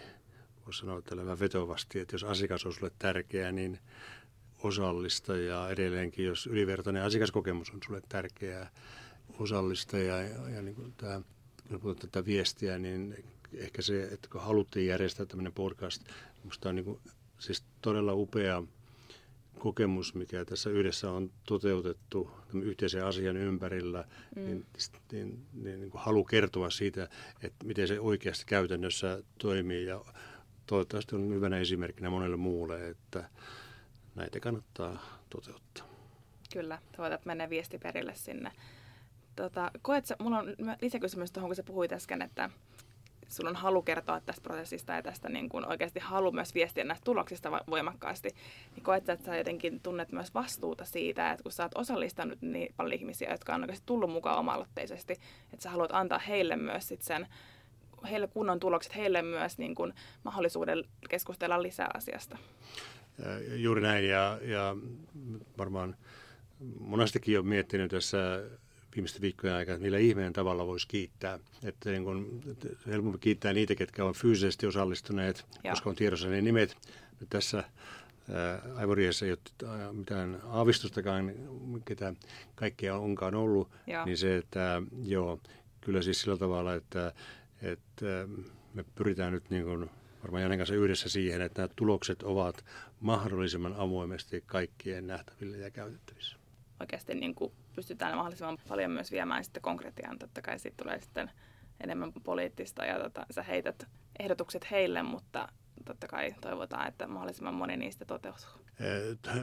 voisi 0.65 0.79
sanoa 0.79 0.99
että 0.99 1.39
vetovasti, 1.39 1.99
että 1.99 2.15
jos 2.15 2.23
asiakas 2.23 2.65
on 2.65 2.73
sinulle 2.73 2.93
tärkeä, 2.99 3.51
niin 3.51 3.79
osallista 4.63 5.37
ja 5.37 5.69
edelleenkin, 5.69 6.25
jos 6.25 6.47
ylivertainen 6.47 7.03
asiakaskokemus 7.03 7.69
on 7.69 7.79
sinulle 7.83 8.01
tärkeää, 8.09 8.71
osallista 9.39 9.97
ja, 9.97 10.21
ja, 10.21 10.49
ja 10.49 10.61
niin 10.61 10.75
kuin 10.75 10.93
tämä, 10.97 11.21
kun 11.81 11.95
tätä 11.95 12.25
viestiä, 12.25 12.79
niin 12.79 13.25
ehkä 13.53 13.81
se, 13.81 14.03
että 14.03 14.27
kun 14.31 14.41
haluttiin 14.41 14.87
järjestää 14.87 15.25
tämmöinen 15.25 15.53
podcast, 15.53 16.03
minusta 16.43 16.69
on 16.69 16.75
niin 16.75 16.85
kuin, 16.85 16.99
siis 17.39 17.63
todella 17.81 18.13
upea 18.13 18.63
kokemus, 19.59 20.15
mikä 20.15 20.45
tässä 20.45 20.69
yhdessä 20.69 21.11
on 21.11 21.31
toteutettu 21.47 22.31
yhteisen 22.53 23.05
asian 23.05 23.37
ympärillä, 23.37 24.05
mm. 24.35 24.45
niin, 24.45 24.65
niin, 25.11 25.45
niin, 25.53 25.79
niin 25.79 25.91
kuin 25.91 26.01
halu 26.01 26.23
kertoa 26.23 26.69
siitä, 26.69 27.09
että 27.43 27.65
miten 27.65 27.87
se 27.87 27.99
oikeasti 27.99 28.45
käytännössä 28.45 29.23
toimii 29.37 29.85
ja 29.85 30.05
toivottavasti 30.65 31.15
on 31.15 31.33
hyvänä 31.33 31.57
esimerkkinä 31.57 32.09
monelle 32.09 32.37
muulle, 32.37 32.89
että 32.89 33.29
näitä 34.15 34.39
kannattaa 34.39 35.19
toteuttaa. 35.29 35.87
Kyllä, 36.53 36.77
toivotaan, 36.77 37.13
että 37.13 37.27
menee 37.27 37.49
viesti 37.49 37.77
perille 37.77 38.15
sinne. 38.15 38.51
Tota, 39.35 39.71
koet 39.81 40.05
sä, 40.05 40.15
mulla 40.19 40.39
on 40.39 40.55
lisäkysymys 40.81 41.31
tuohon, 41.31 41.49
kun 41.49 41.55
sä 41.55 41.63
puhuit 41.63 41.93
äsken, 41.93 42.21
että 42.21 42.49
sulla 43.31 43.49
on 43.49 43.55
halu 43.55 43.81
kertoa 43.81 44.21
tästä 44.21 44.41
prosessista 44.41 44.93
ja 44.93 45.01
tästä 45.01 45.29
niin 45.29 45.49
kuin 45.49 45.67
oikeasti 45.67 45.99
halu 45.99 46.31
myös 46.31 46.55
viestiä 46.55 46.83
näistä 46.83 47.03
tuloksista 47.03 47.51
voimakkaasti, 47.69 48.29
niin 48.75 48.83
koet 48.83 49.09
että 49.09 49.25
sä 49.25 49.37
jotenkin 49.37 49.79
tunnet 49.79 50.11
myös 50.11 50.33
vastuuta 50.33 50.85
siitä, 50.85 51.31
että 51.31 51.43
kun 51.43 51.51
sä 51.51 51.63
oot 51.63 51.75
osallistanut 51.75 52.41
niin 52.41 52.73
paljon 52.77 52.99
ihmisiä, 52.99 53.31
jotka 53.31 53.55
on 53.55 53.61
oikeasti 53.61 53.85
tullut 53.85 54.11
mukaan 54.11 54.39
oma-aloitteisesti, 54.39 55.13
että 55.53 55.63
sä 55.63 55.69
haluat 55.69 55.91
antaa 55.93 56.19
heille 56.19 56.55
myös 56.55 56.87
sit 56.87 57.01
sen 57.01 57.27
heille 58.09 58.27
kunnon 58.27 58.59
tulokset, 58.59 58.95
heille 58.95 59.21
myös 59.21 59.57
niin 59.57 59.75
kuin 59.75 59.93
mahdollisuuden 60.23 60.83
keskustella 61.09 61.63
lisää 61.63 61.89
asiasta. 61.93 62.37
Juuri 63.55 63.81
näin 63.81 64.07
ja, 64.07 64.39
ja 64.41 64.75
varmaan 65.57 65.95
monestikin 66.79 67.37
olen 67.37 67.47
miettinyt 67.47 67.91
tässä 67.91 68.17
viimeisten 68.95 69.21
viikkojen 69.21 69.55
aikana, 69.55 69.75
että 69.75 69.83
millä 69.83 69.97
ihmeen 69.97 70.33
tavalla 70.33 70.67
voisi 70.67 70.87
kiittää. 70.87 71.39
Että 71.63 71.89
niin 71.89 72.03
kun, 72.03 72.41
että 72.51 72.67
helpompi 72.87 73.17
kiittää 73.17 73.53
niitä, 73.53 73.75
ketkä 73.75 74.05
on 74.05 74.13
fyysisesti 74.13 74.67
osallistuneet, 74.67 75.45
ja. 75.63 75.71
koska 75.71 75.89
on 75.89 75.95
tiedossa 75.95 76.27
ne 76.27 76.41
nimet. 76.41 76.77
Nyt 77.19 77.29
tässä 77.29 77.63
Aivoriessa 78.75 79.25
ei 79.25 79.31
ole 79.31 79.93
mitään 79.93 80.39
aavistustakaan, 80.43 81.33
ketä 81.85 82.13
kaikkea 82.55 82.97
onkaan 82.97 83.35
ollut, 83.35 83.69
ja. 83.87 84.05
niin 84.05 84.17
se, 84.17 84.37
että 84.37 84.81
joo, 85.03 85.39
kyllä 85.81 86.01
siis 86.01 86.21
sillä 86.21 86.37
tavalla, 86.37 86.73
että, 86.73 87.13
että 87.61 88.27
me 88.73 88.85
pyritään 88.95 89.33
nyt 89.33 89.49
niin 89.49 89.63
kuin 89.63 89.89
varmaan 90.21 90.43
Janen 90.43 90.57
kanssa 90.57 90.75
yhdessä 90.75 91.09
siihen, 91.09 91.41
että 91.41 91.61
nämä 91.61 91.73
tulokset 91.75 92.23
ovat 92.23 92.65
mahdollisimman 92.99 93.73
avoimesti 93.73 94.43
kaikkien 94.45 95.07
nähtävillä 95.07 95.57
ja 95.57 95.71
käytettävissä. 95.71 96.40
Oikeasti 96.81 97.13
niin 97.15 97.35
kuin 97.35 97.53
pystytään 97.75 98.17
mahdollisimman 98.17 98.57
paljon 98.67 98.91
myös 98.91 99.11
viemään 99.11 99.43
sitten 99.43 99.61
konkretiaan. 99.61 100.19
Totta 100.19 100.41
kai 100.41 100.59
siitä 100.59 100.83
tulee 100.83 100.99
sitten 100.99 101.31
enemmän 101.83 102.13
poliittista 102.23 102.85
ja 102.85 102.99
tota, 102.99 103.25
sä 103.31 103.43
heität 103.43 103.87
ehdotukset 104.19 104.71
heille, 104.71 105.03
mutta 105.03 105.47
totta 105.85 106.07
kai 106.07 106.35
toivotaan, 106.41 106.87
että 106.87 107.07
mahdollisimman 107.07 107.53
moni 107.53 107.77
niistä 107.77 108.05
toteutuu. 108.05 108.49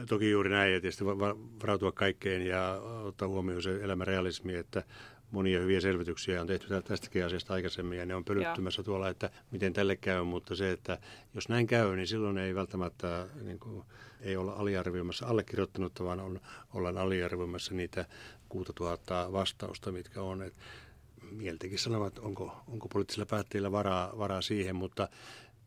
Toki 0.09 0.31
juuri 0.31 0.49
näin, 0.49 0.73
ja 0.73 0.81
tietysti 0.81 1.05
varautua 1.05 1.91
kaikkeen 1.91 2.47
ja 2.47 2.81
ottaa 3.03 3.27
huomioon 3.27 3.63
se 3.63 3.83
elämän 3.83 4.07
realismi, 4.07 4.55
että 4.55 4.83
monia 5.31 5.59
hyviä 5.59 5.81
selvityksiä 5.81 6.41
on 6.41 6.47
tehty 6.47 6.67
tästäkin 6.83 7.25
asiasta 7.25 7.53
aikaisemmin 7.53 7.97
ja 7.97 8.05
ne 8.05 8.15
on 8.15 8.25
pölyttymässä 8.25 8.83
tuolla, 8.83 9.09
että 9.09 9.29
miten 9.51 9.73
tälle 9.73 9.95
käy, 9.95 10.23
mutta 10.23 10.55
se, 10.55 10.71
että 10.71 10.97
jos 11.33 11.49
näin 11.49 11.67
käy, 11.67 11.95
niin 11.95 12.07
silloin 12.07 12.37
ei 12.37 12.55
välttämättä 12.55 13.27
niin 13.41 13.59
kuin, 13.59 13.83
ei 14.21 14.37
olla 14.37 14.53
aliarvioimassa 14.53 15.27
allekirjoittanutta, 15.27 16.03
vaan 16.03 16.19
on, 16.19 16.39
ollaan 16.73 16.97
aliarvioimassa 16.97 17.73
niitä 17.73 18.05
6000 18.49 19.31
vastausta, 19.31 19.91
mitkä 19.91 20.21
on. 20.21 20.41
Et 20.41 20.53
mieltäkin 21.31 21.79
sanovat, 21.79 22.19
onko, 22.19 22.61
onko 22.67 22.87
poliittisilla 22.87 23.25
päättäjillä 23.25 23.71
varaa, 23.71 24.17
varaa 24.17 24.41
siihen, 24.41 24.75
mutta 24.75 25.09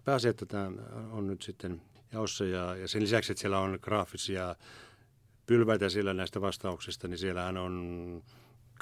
pääsee, 0.05 0.31
että 0.31 0.47
tämä 0.47 0.71
on 1.11 1.27
nyt 1.27 1.43
sitten 1.43 1.83
jaossa 2.13 2.45
ja, 2.45 2.77
ja 2.77 2.89
sen 2.89 3.03
lisäksi, 3.03 3.33
että 3.33 3.41
siellä 3.41 3.59
on 3.59 3.79
graafisia 3.83 4.57
pylväitä 5.47 5.89
siellä 5.89 6.15
näistä 6.15 6.41
vastauksista, 6.41 7.09
niin 7.09 7.19
siellähän 7.19 7.57
on 7.57 8.23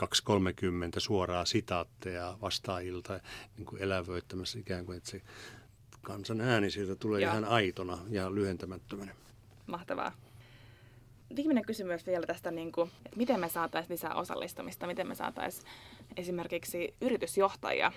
230 0.01 1.01
suoraa 1.01 1.45
sitaatteja 1.45 2.39
vastaajilta 2.43 3.21
niin 3.57 3.67
kuin 3.67 3.83
elävöittämässä 3.83 4.59
ikään 4.59 4.87
kuin, 4.87 4.99
että 4.99 5.11
se 5.11 5.23
kansan 6.03 6.41
ääni 6.41 6.71
sieltä 6.71 6.97
tulee 6.97 7.21
Joo. 7.21 7.33
ihan 7.33 7.45
aitona 7.45 7.99
ja 8.09 8.35
lyhentämättömänä. 8.35 9.15
Mahtavaa. 9.67 10.13
Viimeinen 11.37 11.65
kysymys 11.65 12.07
vielä 12.07 12.27
tästä, 12.27 12.51
niin 12.51 12.73
kuin, 12.73 12.91
että 13.07 13.17
miten 13.17 13.41
me 13.41 13.49
saataisiin 13.49 13.93
lisää 13.93 14.15
osallistumista, 14.15 14.87
miten 14.87 15.09
me 15.09 15.15
saataisiin 15.15 15.67
esimerkiksi 16.17 16.95
yritysjohtajia 17.01 17.93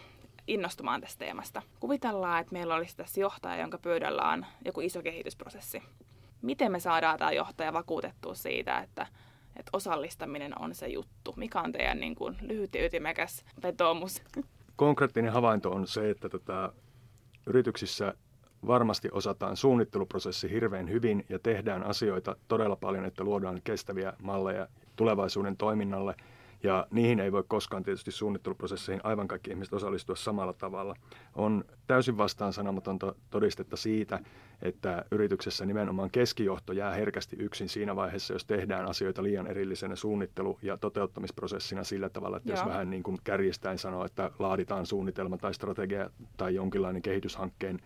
innostumaan 0.48 1.02
tästä 1.02 1.20
teemasta. 1.20 1.62
Kuvitellaan, 1.80 2.42
että 2.42 2.54
meillä 2.54 2.76
olisi 2.76 2.98
tässä 2.98 3.22
johtaja, 3.22 3.62
jonka 3.62 3.78
pöydällä 3.78 4.30
on 4.30 4.46
joku 4.66 4.82
iso 4.82 5.02
kehitysprosessi. 5.02 5.84
Miten 6.42 6.72
me 6.72 6.80
saadaan 6.80 7.20
tämä 7.20 7.32
johtaja 7.32 7.74
vakuutettua 7.74 8.36
siitä, 8.36 8.80
että 8.80 9.08
että 9.56 9.70
osallistaminen 9.74 10.62
on 10.62 10.76
se 10.76 10.88
juttu. 10.88 11.34
Mikä 11.36 11.62
on 11.62 11.72
teidän 11.72 12.00
niin 12.00 12.16
kuin, 12.16 12.38
lyhyt 12.42 12.76
ja 12.76 12.86
ytimekäs 12.86 13.46
vetoomus? 13.64 14.22
Konkreettinen 14.76 15.32
havainto 15.32 15.72
on 15.72 15.88
se, 15.88 16.10
että 16.10 16.30
tota, 16.30 16.74
yrityksissä 17.48 18.14
varmasti 18.68 19.10
osataan 19.12 19.58
suunnitteluprosessi 19.58 20.52
hirveän 20.52 20.90
hyvin 20.90 21.26
ja 21.30 21.40
tehdään 21.40 21.84
asioita 21.84 22.36
todella 22.48 22.76
paljon, 22.76 23.06
että 23.06 23.24
luodaan 23.24 23.62
kestäviä 23.64 24.14
malleja 24.22 24.68
tulevaisuuden 24.96 25.58
toiminnalle. 25.58 26.16
Ja 26.64 26.88
niihin 26.92 27.20
ei 27.20 27.32
voi 27.32 27.44
koskaan 27.48 27.84
tietysti 27.84 28.12
suunnitteluprosesseihin 28.12 29.06
aivan 29.06 29.28
kaikki 29.28 29.50
ihmiset 29.50 29.74
osallistua 29.74 30.16
samalla 30.16 30.54
tavalla. 30.54 30.96
On 31.36 31.66
täysin 31.88 32.18
vastaan 32.18 32.54
sanomatonta 32.54 33.16
todistetta 33.30 33.78
siitä, 33.78 34.20
että 34.64 35.06
yrityksessä 35.12 35.66
nimenomaan 35.66 36.12
keskijohto 36.12 36.74
jää 36.74 36.94
herkästi 36.94 37.36
yksin 37.40 37.70
siinä 37.70 37.96
vaiheessa, 37.96 38.34
jos 38.34 38.46
tehdään 38.46 38.86
asioita 38.86 39.24
liian 39.24 39.48
erillisenä 39.48 39.96
suunnittelu- 39.96 40.60
ja 40.62 40.78
toteuttamisprosessina 40.78 41.84
sillä 41.84 42.10
tavalla, 42.10 42.38
että 42.38 42.50
Joo. 42.50 42.58
jos 42.58 42.66
vähän 42.68 42.90
niin 42.90 43.04
kuin 43.04 43.18
kärjistäen 43.24 43.78
sanoo, 43.78 44.06
että 44.06 44.32
laaditaan 44.40 44.86
suunnitelma 44.86 45.38
tai 45.38 45.54
strategia 45.54 46.10
tai 46.38 46.56
jonkinlainen 46.56 47.02
kehityshankkeen 47.02 47.80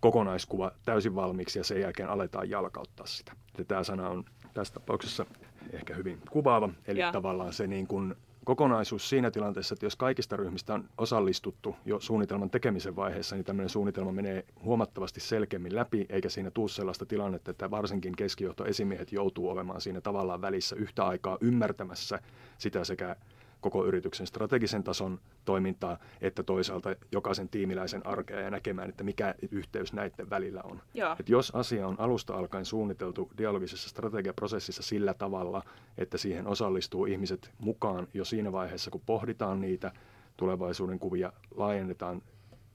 kokonaiskuva 0.00 0.72
täysin 0.84 1.14
valmiiksi 1.14 1.58
ja 1.58 1.64
sen 1.64 1.80
jälkeen 1.80 2.08
aletaan 2.08 2.50
jalkauttaa 2.50 3.06
sitä. 3.06 3.32
Ja 3.58 3.64
tämä 3.64 3.84
sana 3.84 4.08
on 4.08 4.24
tässä 4.54 4.74
tapauksessa 4.74 5.26
ehkä 5.72 5.94
hyvin 5.94 6.18
kuvaava, 6.30 6.68
eli 6.86 7.00
ja. 7.00 7.12
tavallaan 7.12 7.52
se 7.52 7.66
niin 7.66 7.86
kuin 7.86 8.14
kokonaisuus 8.46 9.08
siinä 9.08 9.30
tilanteessa, 9.30 9.72
että 9.72 9.86
jos 9.86 9.96
kaikista 9.96 10.36
ryhmistä 10.36 10.74
on 10.74 10.88
osallistuttu 10.98 11.76
jo 11.84 12.00
suunnitelman 12.00 12.50
tekemisen 12.50 12.96
vaiheessa, 12.96 13.36
niin 13.36 13.44
tämmöinen 13.44 13.68
suunnitelma 13.68 14.12
menee 14.12 14.44
huomattavasti 14.64 15.20
selkeämmin 15.20 15.74
läpi, 15.74 16.06
eikä 16.08 16.28
siinä 16.28 16.50
tule 16.50 16.68
sellaista 16.68 17.06
tilannetta, 17.06 17.50
että 17.50 17.70
varsinkin 17.70 18.16
keskijohtoesimiehet 18.16 19.12
joutuu 19.12 19.50
olemaan 19.50 19.80
siinä 19.80 20.00
tavallaan 20.00 20.42
välissä 20.42 20.76
yhtä 20.76 21.04
aikaa 21.04 21.38
ymmärtämässä 21.40 22.18
sitä 22.58 22.84
sekä 22.84 23.16
koko 23.60 23.86
yrityksen 23.86 24.26
strategisen 24.26 24.84
tason 24.84 25.20
toimintaa, 25.44 25.98
että 26.20 26.42
toisaalta 26.42 26.96
jokaisen 27.12 27.48
tiimiläisen 27.48 28.06
arkea 28.06 28.40
ja 28.40 28.50
näkemään, 28.50 28.88
että 28.88 29.04
mikä 29.04 29.34
yhteys 29.50 29.92
näiden 29.92 30.30
välillä 30.30 30.60
on. 30.64 30.82
Et 31.20 31.28
jos 31.28 31.50
asia 31.54 31.86
on 31.86 32.00
alusta 32.00 32.34
alkaen 32.34 32.64
suunniteltu 32.64 33.30
dialogisessa 33.38 33.88
strategiaprosessissa 33.88 34.82
sillä 34.82 35.14
tavalla, 35.14 35.62
että 35.98 36.18
siihen 36.18 36.46
osallistuu 36.46 37.06
ihmiset 37.06 37.50
mukaan 37.58 38.08
jo 38.14 38.24
siinä 38.24 38.52
vaiheessa, 38.52 38.90
kun 38.90 39.02
pohditaan 39.06 39.60
niitä 39.60 39.92
tulevaisuuden 40.36 40.98
kuvia, 40.98 41.32
laajennetaan 41.56 42.22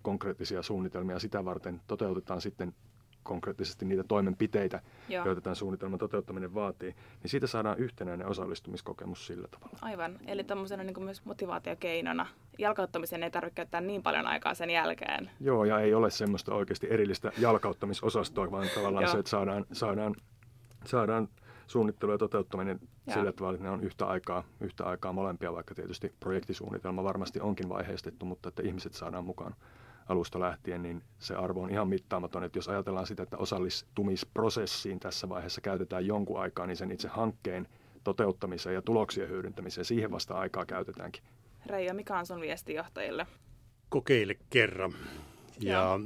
konkreettisia 0.01 0.61
suunnitelmia 0.61 1.19
sitä 1.19 1.45
varten, 1.45 1.81
toteutetaan 1.87 2.41
sitten 2.41 2.73
konkreettisesti 3.23 3.85
niitä 3.85 4.03
toimenpiteitä, 4.03 4.81
Joo. 5.09 5.25
joita 5.25 5.41
tämän 5.41 5.55
suunnitelman 5.55 5.99
toteuttaminen 5.99 6.53
vaatii, 6.53 6.95
niin 7.23 7.29
siitä 7.31 7.47
saadaan 7.47 7.77
yhtenäinen 7.77 8.27
osallistumiskokemus 8.27 9.27
sillä 9.27 9.47
tavalla. 9.47 9.77
Aivan, 9.81 10.19
eli 10.27 10.43
tämmöisenä 10.43 10.83
niin 10.83 11.03
myös 11.03 11.25
motivaatiokeinona. 11.25 12.27
Jalkauttamisen 12.57 13.23
ei 13.23 13.31
tarvitse 13.31 13.55
käyttää 13.55 13.81
niin 13.81 14.03
paljon 14.03 14.27
aikaa 14.27 14.53
sen 14.53 14.69
jälkeen. 14.69 15.31
Joo, 15.39 15.65
ja 15.65 15.79
ei 15.79 15.93
ole 15.93 16.09
semmoista 16.09 16.55
oikeasti 16.55 16.87
erillistä 16.89 17.31
jalkauttamisosastoa, 17.37 18.51
vaan 18.51 18.67
tavallaan 18.75 19.07
se, 19.07 19.17
että 19.17 19.29
saadaan, 19.29 19.65
saadaan, 19.71 20.15
saadaan 20.85 21.27
suunnittelu 21.67 22.11
ja 22.11 22.17
toteuttaminen 22.17 22.79
Joo. 23.07 23.13
sillä 23.13 23.31
tavalla, 23.31 23.55
että 23.55 23.67
ne 23.67 23.71
on 23.71 23.83
yhtä 23.83 24.05
aikaa, 24.05 24.43
yhtä 24.59 24.85
aikaa 24.85 25.13
molempia, 25.13 25.53
vaikka 25.53 25.75
tietysti 25.75 26.13
projektisuunnitelma 26.19 27.03
varmasti 27.03 27.39
onkin 27.39 27.69
vaiheistettu, 27.69 28.25
mutta 28.25 28.49
että 28.49 28.63
ihmiset 28.63 28.93
saadaan 28.93 29.25
mukaan 29.25 29.55
alusta 30.11 30.39
lähtien, 30.39 30.81
niin 30.81 31.03
se 31.19 31.35
arvo 31.35 31.61
on 31.61 31.69
ihan 31.69 31.87
mittaamaton. 31.87 32.43
Että 32.43 32.57
jos 32.57 32.67
ajatellaan 32.67 33.07
sitä, 33.07 33.23
että 33.23 33.37
osallistumisprosessiin 33.37 34.99
tässä 34.99 35.29
vaiheessa 35.29 35.61
käytetään 35.61 36.07
jonkun 36.07 36.39
aikaa, 36.39 36.67
niin 36.67 36.77
sen 36.77 36.91
itse 36.91 37.07
hankkeen 37.07 37.67
toteuttamiseen 38.03 38.75
ja 38.75 38.81
tuloksien 38.81 39.29
hyödyntämiseen, 39.29 39.85
siihen 39.85 40.11
vasta 40.11 40.33
aikaa 40.33 40.65
käytetäänkin. 40.65 41.23
Reijo, 41.65 41.93
mikä 41.93 42.19
on 42.19 42.25
sun 42.25 42.41
viesti 42.41 42.73
johtajille? 42.73 43.27
Kokeile 43.89 44.35
kerran. 44.49 44.93
Ja 45.59 45.99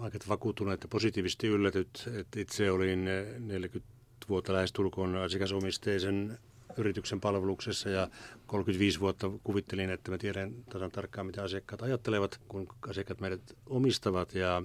aika 0.00 0.18
vakuuttunut, 0.28 0.74
että 0.74 0.88
positiivisesti 0.88 1.46
yllätyt, 1.46 2.10
että 2.20 2.40
itse 2.40 2.70
olin 2.70 3.04
40 3.38 3.98
vuotta 4.28 4.52
lähestulkoon 4.52 5.16
asiakasomisteisen 5.16 6.38
yrityksen 6.78 7.20
palveluksessa 7.20 7.90
ja 7.90 8.08
35 8.46 9.00
vuotta 9.00 9.30
kuvittelin, 9.44 9.90
että 9.90 10.10
mä 10.10 10.18
tiedän 10.18 10.54
tasan 10.64 10.90
tarkkaan, 10.90 11.26
mitä 11.26 11.42
asiakkaat 11.42 11.82
ajattelevat, 11.82 12.40
kun 12.48 12.68
asiakkaat 12.88 13.20
meidät 13.20 13.56
omistavat. 13.66 14.34
Ja, 14.34 14.62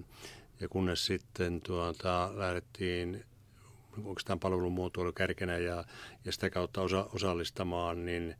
ja 0.59 0.69
kunnes 0.69 1.05
sitten 1.05 1.61
tuota, 1.61 2.31
lähdettiin 2.35 3.25
oikeastaan 4.03 4.39
palvelumuotoilu 4.39 5.13
kärkenä 5.13 5.57
ja, 5.57 5.85
ja 6.25 6.31
sitä 6.31 6.49
kautta 6.49 6.81
osa, 6.81 7.09
osallistamaan, 7.13 8.05
niin 8.05 8.35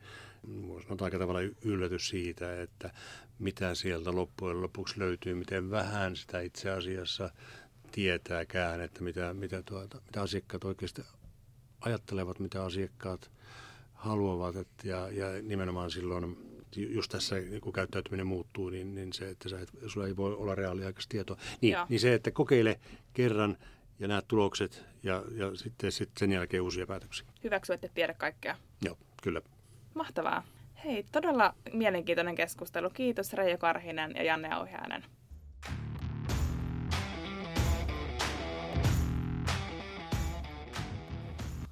on 0.90 0.98
aika 1.02 1.20
tavalla 1.20 1.40
yllätys 1.62 2.10
siitä, 2.10 2.62
että 2.62 2.92
mitä 3.40 3.76
sieltä 3.76 4.16
loppujen 4.16 4.62
lopuksi 4.62 5.00
löytyy, 5.00 5.34
miten 5.34 5.72
vähän 5.72 6.16
sitä 6.16 6.42
itse 6.42 6.70
asiassa 6.70 7.30
tietääkään, 7.92 8.82
että 8.82 9.04
mitä, 9.04 9.34
mitä, 9.34 9.64
tuota, 9.64 10.02
mitä 10.06 10.22
asiakkaat 10.22 10.64
oikeasti 10.64 11.02
ajattelevat, 11.82 12.40
mitä 12.40 12.64
asiakkaat 12.64 13.32
haluavat. 14.04 14.56
Et, 14.56 14.68
ja, 14.84 15.10
ja 15.12 15.42
nimenomaan 15.42 15.92
silloin, 15.92 16.38
just 16.76 17.12
tässä 17.12 17.36
kun 17.62 17.74
käyttäytyminen 17.74 18.28
muuttuu, 18.28 18.70
niin, 18.70 18.96
niin 18.96 19.14
se, 19.14 19.30
että 19.30 19.50
sä 19.50 19.60
et, 19.60 19.70
sulla 19.88 20.08
ei 20.08 20.16
voi 20.16 20.34
olla 20.34 20.56
reaaliaikaista 20.56 21.10
tietoa. 21.10 21.38
Niin, 21.62 21.78
niin 21.90 22.00
se, 22.00 22.14
että 22.14 22.32
kokeile 22.32 22.80
kerran 23.14 23.58
ja 24.00 24.08
näet 24.08 24.28
tulokset 24.28 24.86
ja, 25.04 25.24
ja 25.36 25.56
sitten 25.56 25.92
sit 25.92 26.10
sen 26.18 26.32
jälkeen 26.32 26.64
uusia 26.64 26.88
päätöksiä. 26.88 27.28
Hyväksy, 27.44 27.74
että 27.74 27.88
tiedä 27.94 28.14
kaikkea. 28.14 28.56
Joo, 28.86 28.98
kyllä. 29.24 29.42
Mahtavaa. 29.94 30.44
Hei, 30.86 31.06
todella 31.12 31.56
mielenkiintoinen 31.74 32.36
keskustelu. 32.36 32.90
Kiitos 32.90 33.34
Reijo 33.34 33.58
Karhinen 33.58 34.12
ja 34.16 34.24
Janne 34.24 34.52
Auhiainen. 34.52 35.06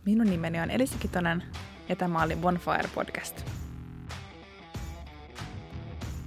Minun 0.06 0.28
nimeni 0.28 0.60
on 0.60 0.72
Elisa 0.72 0.98
Kitonen 1.00 1.44
ja 1.90 1.96
tämä 1.96 2.24
oli 2.24 2.36
Bonfire 2.36 2.90
Podcast. 2.96 3.61